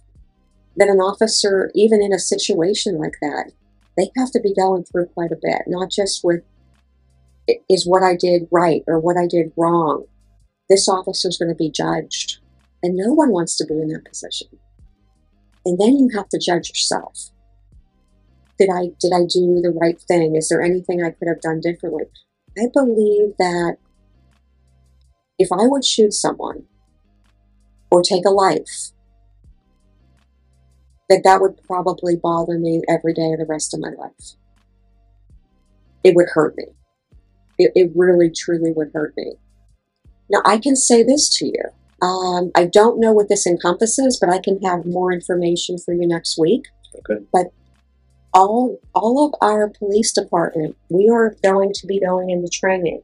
that 0.78 0.90
an 0.90 1.00
officer, 1.00 1.72
even 1.74 2.02
in 2.02 2.14
a 2.14 2.20
situation 2.20 2.98
like 3.00 3.18
that, 3.22 3.52
they 3.98 4.10
have 4.18 4.32
to 4.32 4.42
be 4.42 4.54
going 4.54 4.84
through 4.84 5.08
quite 5.08 5.32
a 5.32 5.40
bit, 5.42 5.64
not 5.68 5.90
just 5.90 6.22
with 6.24 6.44
is 7.70 7.86
what 7.86 8.02
I 8.02 8.16
did 8.16 8.48
right 8.52 8.84
or 8.88 9.00
what 9.00 9.18
I 9.18 9.28
did 9.28 9.52
wrong. 9.56 10.06
This 10.70 10.90
officer 10.90 11.30
is 11.30 11.38
going 11.38 11.50
to 11.50 11.56
be 11.56 11.70
judged, 11.70 12.40
and 12.82 12.96
no 12.96 13.14
one 13.14 13.32
wants 13.32 13.56
to 13.58 13.66
be 13.66 13.76
in 13.76 13.90
that 13.90 14.06
position. 14.06 14.48
And 15.66 15.80
then 15.80 15.98
you 15.98 16.10
have 16.16 16.30
to 16.30 16.40
judge 16.40 16.70
yourself. 16.70 17.32
Did 18.58 18.70
I 18.70 18.92
did 19.00 19.12
I 19.14 19.22
do 19.22 19.62
the 19.62 19.76
right 19.80 20.00
thing? 20.02 20.36
Is 20.36 20.50
there 20.50 20.62
anything 20.62 21.04
I 21.04 21.12
could 21.12 21.28
have 21.28 21.42
done 21.42 21.60
differently? 21.60 22.06
I 22.58 22.68
believe 22.74 23.36
that 23.38 23.78
if 25.38 25.52
I 25.52 25.68
would 25.68 25.84
shoot 25.84 26.14
someone 26.14 26.64
or 27.92 28.02
take 28.02 28.26
a 28.26 28.30
life, 28.30 28.92
that 31.10 31.22
that 31.24 31.42
would 31.42 31.62
probably 31.64 32.16
bother 32.16 32.58
me 32.58 32.82
every 32.88 33.14
day 33.14 33.34
of 33.34 33.40
the 33.40 33.46
rest 33.48 33.74
of 33.74 33.82
my 33.82 33.90
life. 33.90 34.36
It 36.04 36.16
would 36.16 36.28
hurt 36.34 36.56
me. 36.58 36.66
It, 37.58 37.72
it 37.76 37.92
really, 37.96 38.32
truly 38.34 38.72
would 38.72 38.92
hurt 38.94 39.14
me. 39.18 39.34
Now, 40.30 40.42
I 40.46 40.58
can 40.58 40.76
say 40.76 41.04
this 41.04 41.30
to 41.38 41.46
you. 41.46 42.06
Um, 42.06 42.52
I 42.56 42.66
don't 42.66 43.00
know 43.00 43.14
what 43.14 43.30
this 43.30 43.48
encompasses, 43.48 44.18
but 44.20 44.30
I 44.30 44.40
can 44.40 44.62
have 44.64 44.86
more 44.86 45.12
information 45.12 45.78
for 45.78 45.94
you 45.94 46.08
next 46.08 46.38
week. 46.38 46.66
Okay. 46.98 47.24
But 47.32 47.48
all 48.34 48.80
all 48.94 49.26
of 49.26 49.34
our 49.42 49.70
police 49.70 50.12
department, 50.12 50.76
we 50.90 51.10
are 51.10 51.36
going 51.42 51.72
to 51.74 51.88
be 51.88 52.00
going 52.00 52.30
into 52.30 52.50
training 52.50 53.02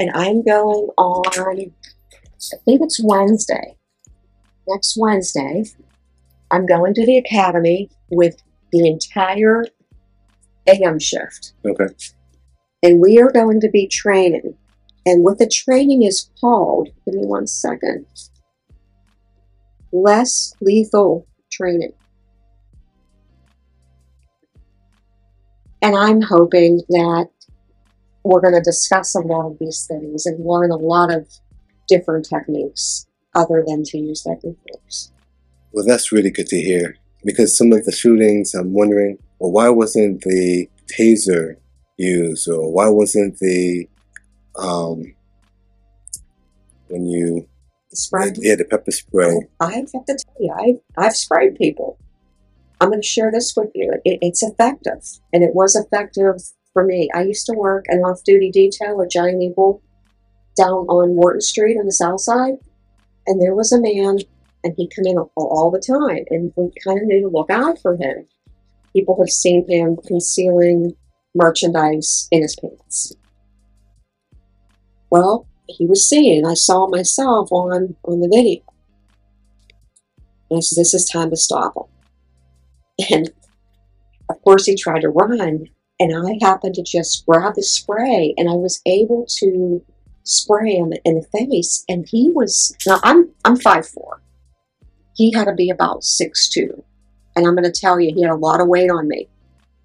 and 0.00 0.10
I'm 0.14 0.42
going 0.42 0.88
on, 0.96 1.22
I 1.28 2.56
think 2.64 2.80
it's 2.80 2.98
Wednesday. 3.04 3.76
Next 4.66 4.96
Wednesday, 4.98 5.64
I'm 6.50 6.64
going 6.64 6.94
to 6.94 7.04
the 7.04 7.18
academy 7.18 7.90
with 8.10 8.36
the 8.72 8.88
entire 8.88 9.66
AM 10.66 10.98
shift. 10.98 11.52
Okay. 11.66 11.94
And 12.82 12.98
we 12.98 13.20
are 13.20 13.30
going 13.30 13.60
to 13.60 13.68
be 13.68 13.88
training 13.88 14.56
And 15.06 15.24
what 15.24 15.38
the 15.38 15.48
training 15.48 16.02
is 16.02 16.30
called, 16.40 16.88
give 17.04 17.14
me 17.14 17.26
one 17.26 17.46
second, 17.46 18.06
less 19.92 20.52
lethal 20.60 21.26
training. 21.50 21.92
And 25.82 25.96
I'm 25.96 26.20
hoping 26.20 26.82
that 26.90 27.28
we're 28.24 28.42
going 28.42 28.54
to 28.54 28.60
discuss 28.60 29.14
a 29.14 29.20
lot 29.20 29.46
of 29.46 29.58
these 29.58 29.86
things 29.86 30.26
and 30.26 30.44
learn 30.44 30.70
a 30.70 30.76
lot 30.76 31.12
of 31.12 31.26
different 31.88 32.28
techniques 32.28 33.06
other 33.34 33.64
than 33.66 33.82
to 33.84 33.98
use 33.98 34.22
deadly 34.22 34.56
force. 34.68 35.10
Well, 35.72 35.86
that's 35.86 36.12
really 36.12 36.30
good 36.30 36.48
to 36.48 36.60
hear 36.60 36.96
because 37.24 37.56
some 37.56 37.72
of 37.72 37.84
the 37.84 37.92
shootings, 37.92 38.54
I'm 38.54 38.74
wondering, 38.74 39.18
well, 39.38 39.52
why 39.52 39.70
wasn't 39.70 40.20
the 40.22 40.68
taser 40.86 41.56
used 41.96 42.48
or 42.48 42.70
why 42.72 42.88
wasn't 42.88 43.38
the, 43.38 43.88
um, 44.60 45.14
when 46.88 47.06
you, 47.06 47.48
Spray. 47.92 48.32
yeah, 48.36 48.56
the 48.56 48.64
pepper 48.64 48.90
spray. 48.90 49.48
I 49.58 49.72
have 49.74 49.86
to 49.86 50.02
tell 50.06 50.34
you, 50.38 50.54
I've, 50.56 51.04
I've 51.04 51.16
sprayed 51.16 51.56
people. 51.56 51.98
I'm 52.80 52.90
going 52.90 53.02
to 53.02 53.06
share 53.06 53.30
this 53.30 53.54
with 53.56 53.70
you. 53.74 53.92
It, 54.04 54.18
it's 54.22 54.42
effective, 54.42 55.02
and 55.32 55.42
it 55.42 55.54
was 55.54 55.76
effective 55.76 56.36
for 56.72 56.84
me. 56.84 57.08
I 57.14 57.22
used 57.22 57.46
to 57.46 57.54
work 57.54 57.86
an 57.88 58.00
off 58.00 58.22
duty 58.24 58.50
detail 58.50 59.00
at 59.02 59.10
Giant 59.10 59.42
Eagle 59.42 59.82
down 60.56 60.86
on 60.88 61.16
Wharton 61.16 61.40
Street 61.40 61.78
on 61.78 61.86
the 61.86 61.92
south 61.92 62.20
side, 62.20 62.54
and 63.26 63.40
there 63.40 63.54
was 63.54 63.72
a 63.72 63.80
man, 63.80 64.18
and 64.64 64.74
he'd 64.76 64.92
come 64.94 65.06
in 65.06 65.18
all, 65.18 65.30
all 65.36 65.70
the 65.70 65.80
time, 65.80 66.24
and 66.30 66.52
we 66.56 66.70
kind 66.84 67.00
of 67.00 67.06
knew 67.06 67.22
to 67.22 67.28
look 67.28 67.50
out 67.50 67.80
for 67.80 67.96
him. 67.96 68.26
People 68.92 69.16
have 69.20 69.30
seen 69.30 69.66
him 69.68 69.96
concealing 70.06 70.96
merchandise 71.34 72.28
in 72.30 72.42
his 72.42 72.56
pants. 72.56 73.14
Well, 75.10 75.46
he 75.66 75.86
was 75.86 76.08
seen. 76.08 76.46
I 76.46 76.54
saw 76.54 76.86
myself 76.88 77.50
on 77.52 77.96
on 78.04 78.20
the 78.20 78.28
video. 78.28 78.62
And 80.50 80.58
I 80.58 80.60
said, 80.60 80.80
"This 80.80 80.94
is 80.94 81.08
time 81.08 81.30
to 81.30 81.36
stop 81.36 81.74
him." 81.76 81.84
And 83.10 83.30
of 84.28 84.40
course, 84.42 84.66
he 84.66 84.76
tried 84.76 85.00
to 85.00 85.08
run, 85.08 85.68
and 85.98 86.28
I 86.28 86.38
happened 86.44 86.74
to 86.76 86.82
just 86.82 87.26
grab 87.26 87.54
the 87.54 87.62
spray, 87.62 88.34
and 88.36 88.48
I 88.48 88.54
was 88.54 88.80
able 88.86 89.26
to 89.38 89.82
spray 90.22 90.76
him 90.76 90.92
in 91.04 91.16
the 91.16 91.26
face. 91.38 91.84
And 91.88 92.06
he 92.08 92.30
was 92.30 92.76
now 92.86 93.00
I'm 93.02 93.30
I'm 93.44 93.56
five 93.56 93.86
four. 93.86 94.22
He 95.16 95.32
had 95.32 95.44
to 95.44 95.54
be 95.54 95.70
about 95.70 96.04
six 96.04 96.48
two, 96.48 96.84
and 97.34 97.46
I'm 97.46 97.54
going 97.54 97.70
to 97.70 97.80
tell 97.80 98.00
you, 98.00 98.14
he 98.14 98.22
had 98.22 98.30
a 98.30 98.36
lot 98.36 98.60
of 98.60 98.68
weight 98.68 98.90
on 98.90 99.08
me. 99.08 99.28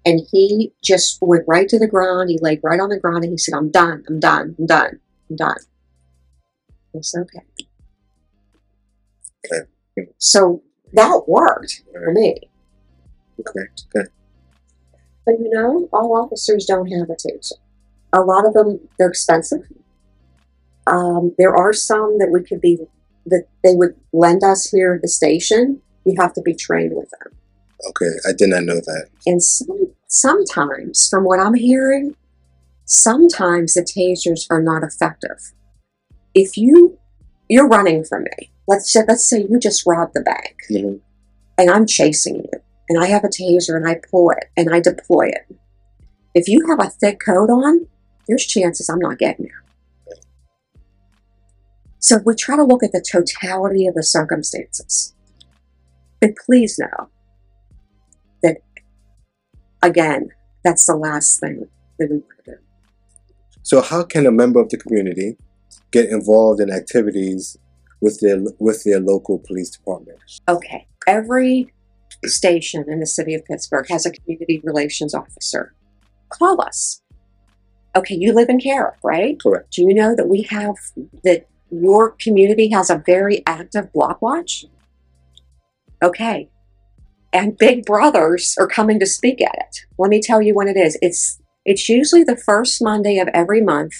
And 0.04 0.20
he 0.30 0.72
just 0.84 1.18
went 1.20 1.44
right 1.48 1.68
to 1.68 1.80
the 1.80 1.88
ground. 1.88 2.30
He 2.30 2.38
laid 2.40 2.60
right 2.62 2.78
on 2.78 2.90
the 2.90 3.00
ground, 3.00 3.24
and 3.24 3.32
he 3.32 3.38
said, 3.38 3.54
"I'm 3.54 3.70
done. 3.70 4.04
I'm 4.08 4.20
done. 4.20 4.54
I'm 4.58 4.66
done. 4.66 5.00
Done." 5.34 5.56
It's 6.94 7.14
okay. 7.14 7.42
Okay. 9.44 10.10
So 10.18 10.62
that 10.92 11.22
worked 11.26 11.82
for 11.92 12.12
me. 12.12 12.36
Okay, 13.40 13.66
okay. 13.94 14.08
But 15.24 15.34
you 15.40 15.50
know, 15.50 15.88
all 15.92 16.16
officers 16.16 16.64
don't 16.64 16.86
have 16.86 17.10
a 17.10 17.14
taser. 17.14 17.52
A 18.12 18.20
lot 18.20 18.46
of 18.46 18.54
them, 18.54 18.88
they're 18.98 19.08
expensive. 19.08 19.66
Um, 20.86 21.34
there 21.36 21.54
are 21.54 21.72
some 21.72 22.18
that 22.18 22.30
we 22.32 22.42
could 22.44 22.60
be, 22.60 22.78
that 23.26 23.46
they 23.62 23.74
would 23.74 23.96
lend 24.12 24.44
us 24.44 24.70
here 24.70 24.94
at 24.94 25.02
the 25.02 25.08
station. 25.08 25.82
You 26.04 26.14
have 26.18 26.32
to 26.34 26.42
be 26.42 26.54
trained 26.54 26.94
with 26.94 27.10
them. 27.10 27.32
Okay, 27.88 28.12
I 28.26 28.32
did 28.32 28.48
not 28.48 28.62
know 28.62 28.76
that. 28.76 29.08
And 29.26 29.42
some, 29.42 29.92
sometimes, 30.06 31.08
from 31.08 31.24
what 31.24 31.40
I'm 31.40 31.54
hearing, 31.54 32.14
sometimes 32.86 33.74
the 33.74 33.82
tasers 33.82 34.46
are 34.50 34.62
not 34.62 34.82
effective. 34.82 35.52
If 36.34 36.56
you 36.56 36.98
you're 37.48 37.68
running 37.68 38.02
from 38.02 38.24
me, 38.24 38.50
let's 38.66 38.92
say, 38.92 39.04
let's 39.06 39.28
say 39.28 39.46
you 39.48 39.58
just 39.60 39.86
robbed 39.86 40.14
the 40.14 40.20
bank, 40.20 40.56
Mhm. 40.70 41.00
and 41.58 41.70
I'm 41.70 41.86
chasing 41.86 42.36
you, 42.36 42.60
and 42.88 42.98
I 43.02 43.06
have 43.06 43.22
a 43.24 43.28
taser 43.28 43.76
and 43.76 43.86
I 43.86 44.00
pull 44.10 44.30
it 44.30 44.46
and 44.56 44.74
I 44.74 44.80
deploy 44.80 45.28
it. 45.28 45.56
If 46.34 46.48
you 46.48 46.66
have 46.68 46.80
a 46.80 46.90
thick 46.90 47.20
coat 47.24 47.50
on, 47.50 47.86
there's 48.26 48.44
chances 48.44 48.88
I'm 48.88 48.98
not 48.98 49.18
getting 49.18 49.46
you. 49.46 50.16
So 51.98 52.18
we 52.24 52.34
try 52.34 52.56
to 52.56 52.64
look 52.64 52.82
at 52.82 52.92
the 52.92 53.00
totality 53.00 53.86
of 53.86 53.94
the 53.94 54.02
circumstances. 54.02 55.14
But 56.20 56.36
please 56.36 56.78
know 56.78 57.08
that, 58.42 58.58
again, 59.82 60.30
that's 60.64 60.86
the 60.86 60.96
last 60.96 61.40
thing 61.40 61.68
that 61.98 62.10
we 62.10 62.18
want 62.18 62.44
to 62.44 62.50
do. 62.52 62.58
So, 63.66 63.80
how 63.80 64.04
can 64.04 64.26
a 64.26 64.30
member 64.30 64.60
of 64.60 64.68
the 64.68 64.76
community 64.76 65.36
get 65.90 66.08
involved 66.08 66.60
in 66.60 66.70
activities 66.70 67.56
with 68.00 68.20
their 68.20 68.40
with 68.60 68.84
their 68.84 69.00
local 69.00 69.40
police 69.40 69.70
department? 69.70 70.18
Okay, 70.48 70.86
every 71.08 71.74
station 72.26 72.84
in 72.86 73.00
the 73.00 73.06
city 73.06 73.34
of 73.34 73.44
Pittsburgh 73.44 73.88
has 73.88 74.06
a 74.06 74.12
community 74.12 74.60
relations 74.62 75.14
officer. 75.14 75.74
Call 76.28 76.62
us. 76.62 77.02
Okay, 77.96 78.14
you 78.14 78.32
live 78.32 78.48
in 78.48 78.60
Carrick, 78.60 78.98
right? 79.02 79.36
Correct. 79.42 79.72
Do 79.72 79.82
you 79.82 79.94
know 79.94 80.14
that 80.14 80.28
we 80.28 80.42
have 80.42 80.76
that 81.24 81.48
your 81.68 82.12
community 82.12 82.70
has 82.70 82.88
a 82.88 83.02
very 83.04 83.42
active 83.46 83.92
block 83.92 84.22
watch? 84.22 84.64
Okay. 86.04 86.48
And 87.32 87.58
Big 87.58 87.84
Brothers 87.84 88.54
are 88.60 88.68
coming 88.68 89.00
to 89.00 89.06
speak 89.06 89.42
at 89.42 89.56
it. 89.56 89.86
Let 89.98 90.10
me 90.10 90.22
tell 90.22 90.40
you 90.40 90.54
when 90.54 90.68
it 90.68 90.76
is. 90.76 90.96
It's 91.02 91.40
it's 91.66 91.88
usually 91.88 92.22
the 92.24 92.36
first 92.36 92.80
Monday 92.80 93.18
of 93.18 93.28
every 93.34 93.60
month, 93.60 93.92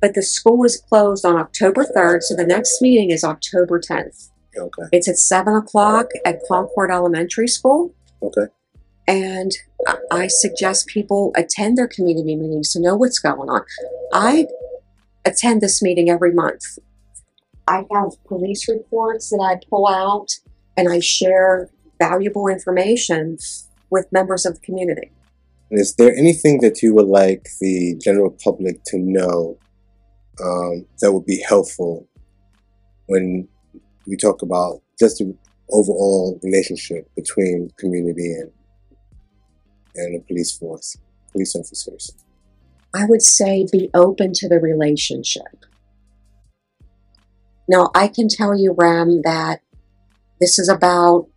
but 0.00 0.14
the 0.14 0.22
school 0.22 0.64
is 0.64 0.82
closed 0.88 1.24
on 1.24 1.36
October 1.36 1.84
3rd, 1.84 2.22
so 2.22 2.34
the 2.34 2.46
next 2.46 2.80
meeting 2.80 3.10
is 3.10 3.22
October 3.22 3.78
10th. 3.78 4.30
Okay. 4.56 4.84
It's 4.92 5.06
at 5.06 5.18
7 5.18 5.54
o'clock 5.54 6.06
at 6.24 6.40
Concord 6.48 6.90
Elementary 6.90 7.48
School. 7.48 7.94
Okay. 8.22 8.46
And 9.06 9.52
I- 9.86 9.98
I 10.10 10.26
suggest 10.26 10.86
people 10.86 11.32
attend 11.36 11.76
their 11.76 11.86
community 11.86 12.34
meetings 12.34 12.72
to 12.72 12.80
know 12.80 12.96
what's 12.96 13.18
going 13.18 13.50
on. 13.50 13.62
I 14.12 14.46
attend 15.24 15.60
this 15.60 15.82
meeting 15.82 16.08
every 16.08 16.32
month. 16.32 16.78
I 17.68 17.84
have 17.92 18.12
police 18.24 18.68
reports 18.68 19.30
that 19.30 19.40
I 19.40 19.60
pull 19.68 19.86
out 19.86 20.28
and 20.76 20.88
I 20.88 21.00
share 21.00 21.68
valuable 22.00 22.48
information 22.48 23.36
with 23.90 24.10
members 24.10 24.46
of 24.46 24.54
the 24.54 24.60
community. 24.60 25.10
Is 25.70 25.94
there 25.96 26.14
anything 26.14 26.60
that 26.60 26.82
you 26.82 26.94
would 26.94 27.06
like 27.06 27.48
the 27.60 27.96
general 27.96 28.36
public 28.42 28.84
to 28.84 28.98
know 28.98 29.58
um, 30.42 30.86
that 31.00 31.12
would 31.12 31.26
be 31.26 31.42
helpful 31.48 32.06
when 33.06 33.48
we 34.06 34.16
talk 34.16 34.42
about 34.42 34.80
just 34.98 35.18
the 35.18 35.36
overall 35.70 36.38
relationship 36.42 37.08
between 37.16 37.70
community 37.78 38.32
and 38.32 38.50
and 39.96 40.14
the 40.14 40.24
police 40.26 40.56
force, 40.56 40.96
police 41.32 41.56
officers? 41.56 42.12
I 42.94 43.04
would 43.06 43.22
say 43.22 43.66
be 43.70 43.90
open 43.94 44.32
to 44.34 44.48
the 44.48 44.58
relationship. 44.58 45.66
Now, 47.68 47.90
I 47.94 48.08
can 48.08 48.28
tell 48.28 48.54
you, 48.54 48.74
Ram, 48.76 49.22
that 49.22 49.60
this 50.40 50.58
is 50.58 50.68
about 50.68 51.28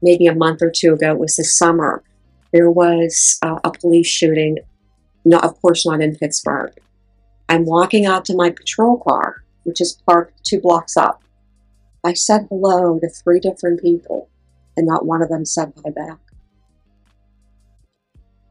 maybe 0.00 0.26
a 0.26 0.34
month 0.34 0.62
or 0.62 0.70
two 0.70 0.94
ago. 0.94 1.12
It 1.12 1.18
was 1.18 1.36
this 1.36 1.56
summer. 1.58 2.04
There 2.52 2.70
was 2.70 3.38
uh, 3.42 3.58
a 3.64 3.70
police 3.70 4.06
shooting, 4.06 4.58
no, 5.24 5.38
of 5.38 5.60
course, 5.60 5.86
not 5.86 6.00
in 6.00 6.16
Pittsburgh. 6.16 6.72
I'm 7.48 7.64
walking 7.64 8.06
out 8.06 8.24
to 8.26 8.36
my 8.36 8.50
patrol 8.50 8.98
car, 8.98 9.42
which 9.64 9.80
is 9.80 10.00
parked 10.06 10.44
two 10.44 10.60
blocks 10.60 10.96
up. 10.96 11.22
I 12.04 12.14
said 12.14 12.46
hello 12.48 12.98
to 13.00 13.08
three 13.08 13.40
different 13.40 13.82
people, 13.82 14.28
and 14.76 14.86
not 14.86 15.04
one 15.04 15.22
of 15.22 15.28
them 15.28 15.44
said 15.44 15.72
hi 15.84 15.90
back. 15.90 16.18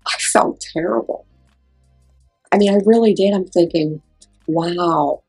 I 0.06 0.16
felt 0.20 0.62
terrible. 0.62 1.26
I 2.52 2.58
mean, 2.58 2.72
I 2.72 2.80
really 2.86 3.14
did. 3.14 3.34
I'm 3.34 3.46
thinking, 3.46 4.02
wow. 4.48 5.24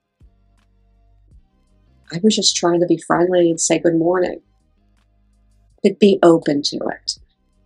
I 2.12 2.20
was 2.22 2.36
just 2.36 2.56
trying 2.56 2.80
to 2.80 2.86
be 2.86 2.98
friendly 2.98 3.50
and 3.50 3.60
say 3.60 3.78
good 3.78 3.96
morning. 3.96 4.40
But 5.82 5.98
be 5.98 6.18
open 6.22 6.62
to 6.62 6.76
it. 6.76 7.18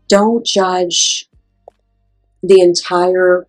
Don't 0.09 0.45
judge 0.45 1.29
the 2.43 2.61
entire 2.61 3.47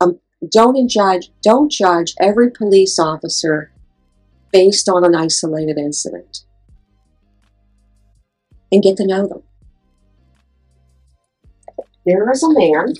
um, 0.00 0.18
don't 0.50 0.88
judge 0.88 1.30
don't 1.42 1.70
judge 1.70 2.14
every 2.18 2.50
police 2.50 2.98
officer 2.98 3.70
based 4.52 4.88
on 4.88 5.04
an 5.04 5.14
isolated 5.14 5.78
incident. 5.78 6.40
And 8.72 8.82
get 8.82 8.96
to 8.96 9.06
know 9.06 9.28
them. 9.28 9.42
There 12.04 12.30
is 12.30 12.42
a 12.42 12.52
man 12.52 12.94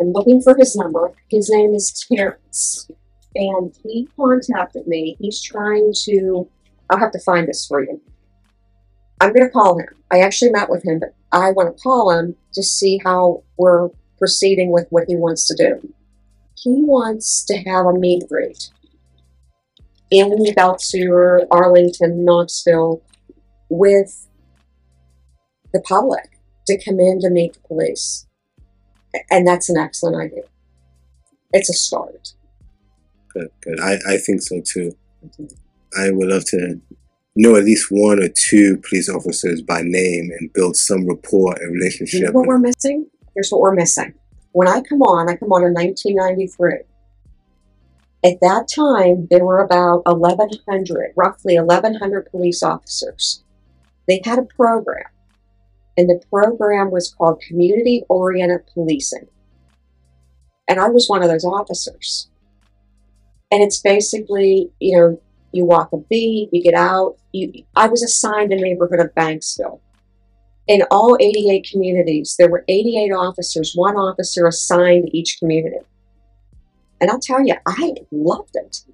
I'm 0.00 0.12
looking 0.12 0.40
for 0.40 0.54
his 0.56 0.76
number. 0.76 1.12
His 1.28 1.50
name 1.50 1.74
is 1.74 1.92
Terrence. 1.92 2.88
And 3.34 3.74
he 3.82 4.08
contacted 4.16 4.86
me. 4.86 5.16
He's 5.20 5.42
trying 5.42 5.92
to, 6.04 6.48
I'll 6.90 6.98
have 6.98 7.12
to 7.12 7.20
find 7.20 7.48
this 7.48 7.66
for 7.66 7.82
you. 7.82 8.00
I'm 9.20 9.32
going 9.32 9.46
to 9.46 9.50
call 9.50 9.78
him. 9.78 9.88
I 10.10 10.20
actually 10.20 10.50
met 10.50 10.70
with 10.70 10.84
him, 10.84 11.00
but 11.00 11.14
I 11.32 11.50
want 11.50 11.76
to 11.76 11.82
call 11.82 12.10
him 12.10 12.36
to 12.54 12.62
see 12.62 13.00
how 13.04 13.42
we're 13.56 13.90
proceeding 14.18 14.72
with 14.72 14.86
what 14.90 15.04
he 15.08 15.16
wants 15.16 15.46
to 15.48 15.54
do. 15.54 15.92
He 16.56 16.82
wants 16.82 17.44
to 17.46 17.56
have 17.58 17.86
a 17.86 17.92
meet 17.92 18.22
and 18.22 18.28
greet 18.28 18.70
in 20.10 20.30
Beltsville, 20.56 21.46
Arlington, 21.50 22.24
Knoxville, 22.24 23.02
with 23.68 24.26
the 25.72 25.80
public 25.80 26.30
to 26.66 26.82
come 26.82 26.98
in 26.98 27.20
to 27.20 27.30
meet 27.30 27.54
the 27.54 27.60
police. 27.60 28.26
And 29.30 29.46
that's 29.46 29.68
an 29.68 29.76
excellent 29.76 30.16
idea. 30.16 30.44
It's 31.52 31.70
a 31.70 31.74
start. 31.74 32.32
Good, 33.32 33.48
good. 33.60 33.80
I, 33.80 33.98
I 34.08 34.16
think 34.16 34.42
so 34.42 34.60
too. 34.60 34.96
Mm-hmm. 35.24 35.46
I 35.98 36.10
would 36.10 36.28
love 36.28 36.44
to 36.46 36.80
know 37.42 37.56
at 37.56 37.64
least 37.64 37.86
one 37.90 38.22
or 38.22 38.28
two 38.28 38.78
police 38.88 39.08
officers 39.08 39.62
by 39.62 39.82
name 39.82 40.30
and 40.38 40.52
build 40.52 40.76
some 40.76 41.06
rapport 41.08 41.54
and 41.60 41.72
You 41.72 41.80
relationship. 41.80 42.22
know 42.22 42.32
what 42.32 42.48
we're 42.48 42.58
missing? 42.58 43.06
Here's 43.34 43.50
what 43.50 43.60
we're 43.60 43.74
missing. 43.74 44.14
When 44.52 44.68
I 44.68 44.80
come 44.80 45.02
on, 45.02 45.28
I 45.28 45.36
come 45.36 45.52
on 45.52 45.64
in 45.64 45.72
1993. 45.72 46.80
At 48.24 48.40
that 48.40 48.66
time, 48.74 49.28
there 49.30 49.44
were 49.44 49.60
about 49.60 50.02
1,100, 50.04 51.12
roughly 51.16 51.56
1,100 51.56 52.26
police 52.30 52.62
officers. 52.64 53.44
They 54.08 54.20
had 54.24 54.40
a 54.40 54.42
program, 54.42 55.06
and 55.96 56.08
the 56.08 56.20
program 56.28 56.90
was 56.90 57.14
called 57.14 57.40
Community 57.40 58.02
Oriented 58.08 58.66
Policing. 58.74 59.28
And 60.66 60.80
I 60.80 60.88
was 60.88 61.08
one 61.08 61.22
of 61.22 61.28
those 61.28 61.44
officers. 61.44 62.28
And 63.52 63.62
it's 63.62 63.80
basically, 63.80 64.72
you 64.80 64.98
know, 64.98 65.20
you 65.52 65.64
walk 65.64 65.90
a 65.92 65.96
beat, 65.96 66.50
you 66.52 66.62
get 66.62 66.74
out. 66.74 67.16
You, 67.32 67.64
I 67.76 67.88
was 67.88 68.02
assigned 68.02 68.52
a 68.52 68.56
neighborhood 68.56 69.00
of 69.00 69.14
Banksville 69.14 69.80
in 70.68 70.82
all 70.90 71.16
88 71.18 71.66
communities, 71.70 72.36
there 72.38 72.50
were 72.50 72.64
88 72.68 73.10
officers, 73.10 73.72
one 73.74 73.96
officer 73.96 74.46
assigned 74.46 75.08
each 75.14 75.38
community. 75.38 75.78
And 77.00 77.10
I'll 77.10 77.18
tell 77.18 77.44
you, 77.44 77.54
I 77.66 77.94
loved 78.12 78.54
it. 78.54 78.84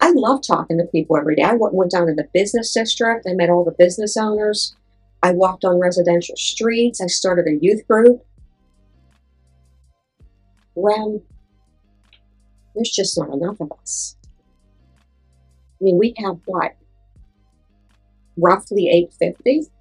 I 0.00 0.10
love 0.10 0.40
talking 0.44 0.78
to 0.78 0.84
people 0.84 1.16
every 1.16 1.36
day. 1.36 1.42
I 1.42 1.54
went 1.54 1.92
down 1.92 2.08
to 2.08 2.14
the 2.14 2.28
business 2.34 2.74
district. 2.74 3.26
I 3.28 3.34
met 3.34 3.48
all 3.48 3.64
the 3.64 3.76
business 3.78 4.16
owners. 4.16 4.74
I 5.22 5.30
walked 5.30 5.64
on 5.64 5.78
residential 5.78 6.34
streets. 6.36 7.00
I 7.00 7.06
started 7.06 7.46
a 7.46 7.58
youth 7.64 7.86
group. 7.86 8.26
Well, 10.74 11.22
there's 12.74 12.90
just 12.90 13.16
not 13.16 13.32
enough 13.32 13.60
of 13.60 13.70
us. 13.80 14.16
I 15.82 15.84
mean, 15.84 15.98
we 15.98 16.14
have 16.18 16.38
what? 16.46 16.76
Roughly 18.36 18.88
850? 18.88 19.72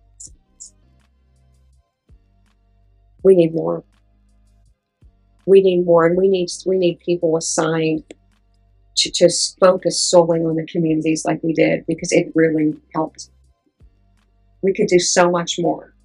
we 3.23 3.35
need 3.35 3.53
more. 3.53 3.83
We 5.45 5.61
need 5.61 5.85
more, 5.85 6.05
and 6.05 6.17
we 6.17 6.27
need 6.27 6.49
we 6.65 6.77
need 6.77 6.99
people 6.99 7.37
assigned 7.37 8.03
to 8.97 9.11
just 9.11 9.57
focus 9.59 10.01
solely 10.01 10.39
on 10.39 10.55
the 10.55 10.65
communities 10.65 11.23
like 11.25 11.41
we 11.43 11.53
did 11.53 11.85
because 11.87 12.11
it 12.11 12.31
really 12.35 12.75
helped. 12.93 13.29
We 14.61 14.73
could 14.73 14.87
do 14.87 14.99
so 14.99 15.31
much 15.31 15.57
more. 15.57 15.95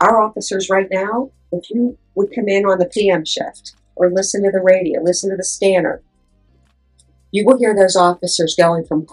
Our 0.00 0.20
officers 0.20 0.68
right 0.68 0.88
now, 0.90 1.30
if 1.52 1.70
you 1.70 1.96
would 2.14 2.34
come 2.34 2.48
in 2.48 2.66
on 2.66 2.78
the 2.78 2.86
PM 2.86 3.24
shift 3.24 3.74
or 3.96 4.10
listen 4.10 4.42
to 4.42 4.50
the 4.50 4.60
radio, 4.60 5.00
listen 5.02 5.30
to 5.30 5.36
the 5.36 5.44
scanner, 5.44 6.02
you 7.34 7.44
will 7.44 7.58
hear 7.58 7.74
those 7.74 7.96
officers 7.96 8.54
going 8.56 8.84
from 8.84 9.06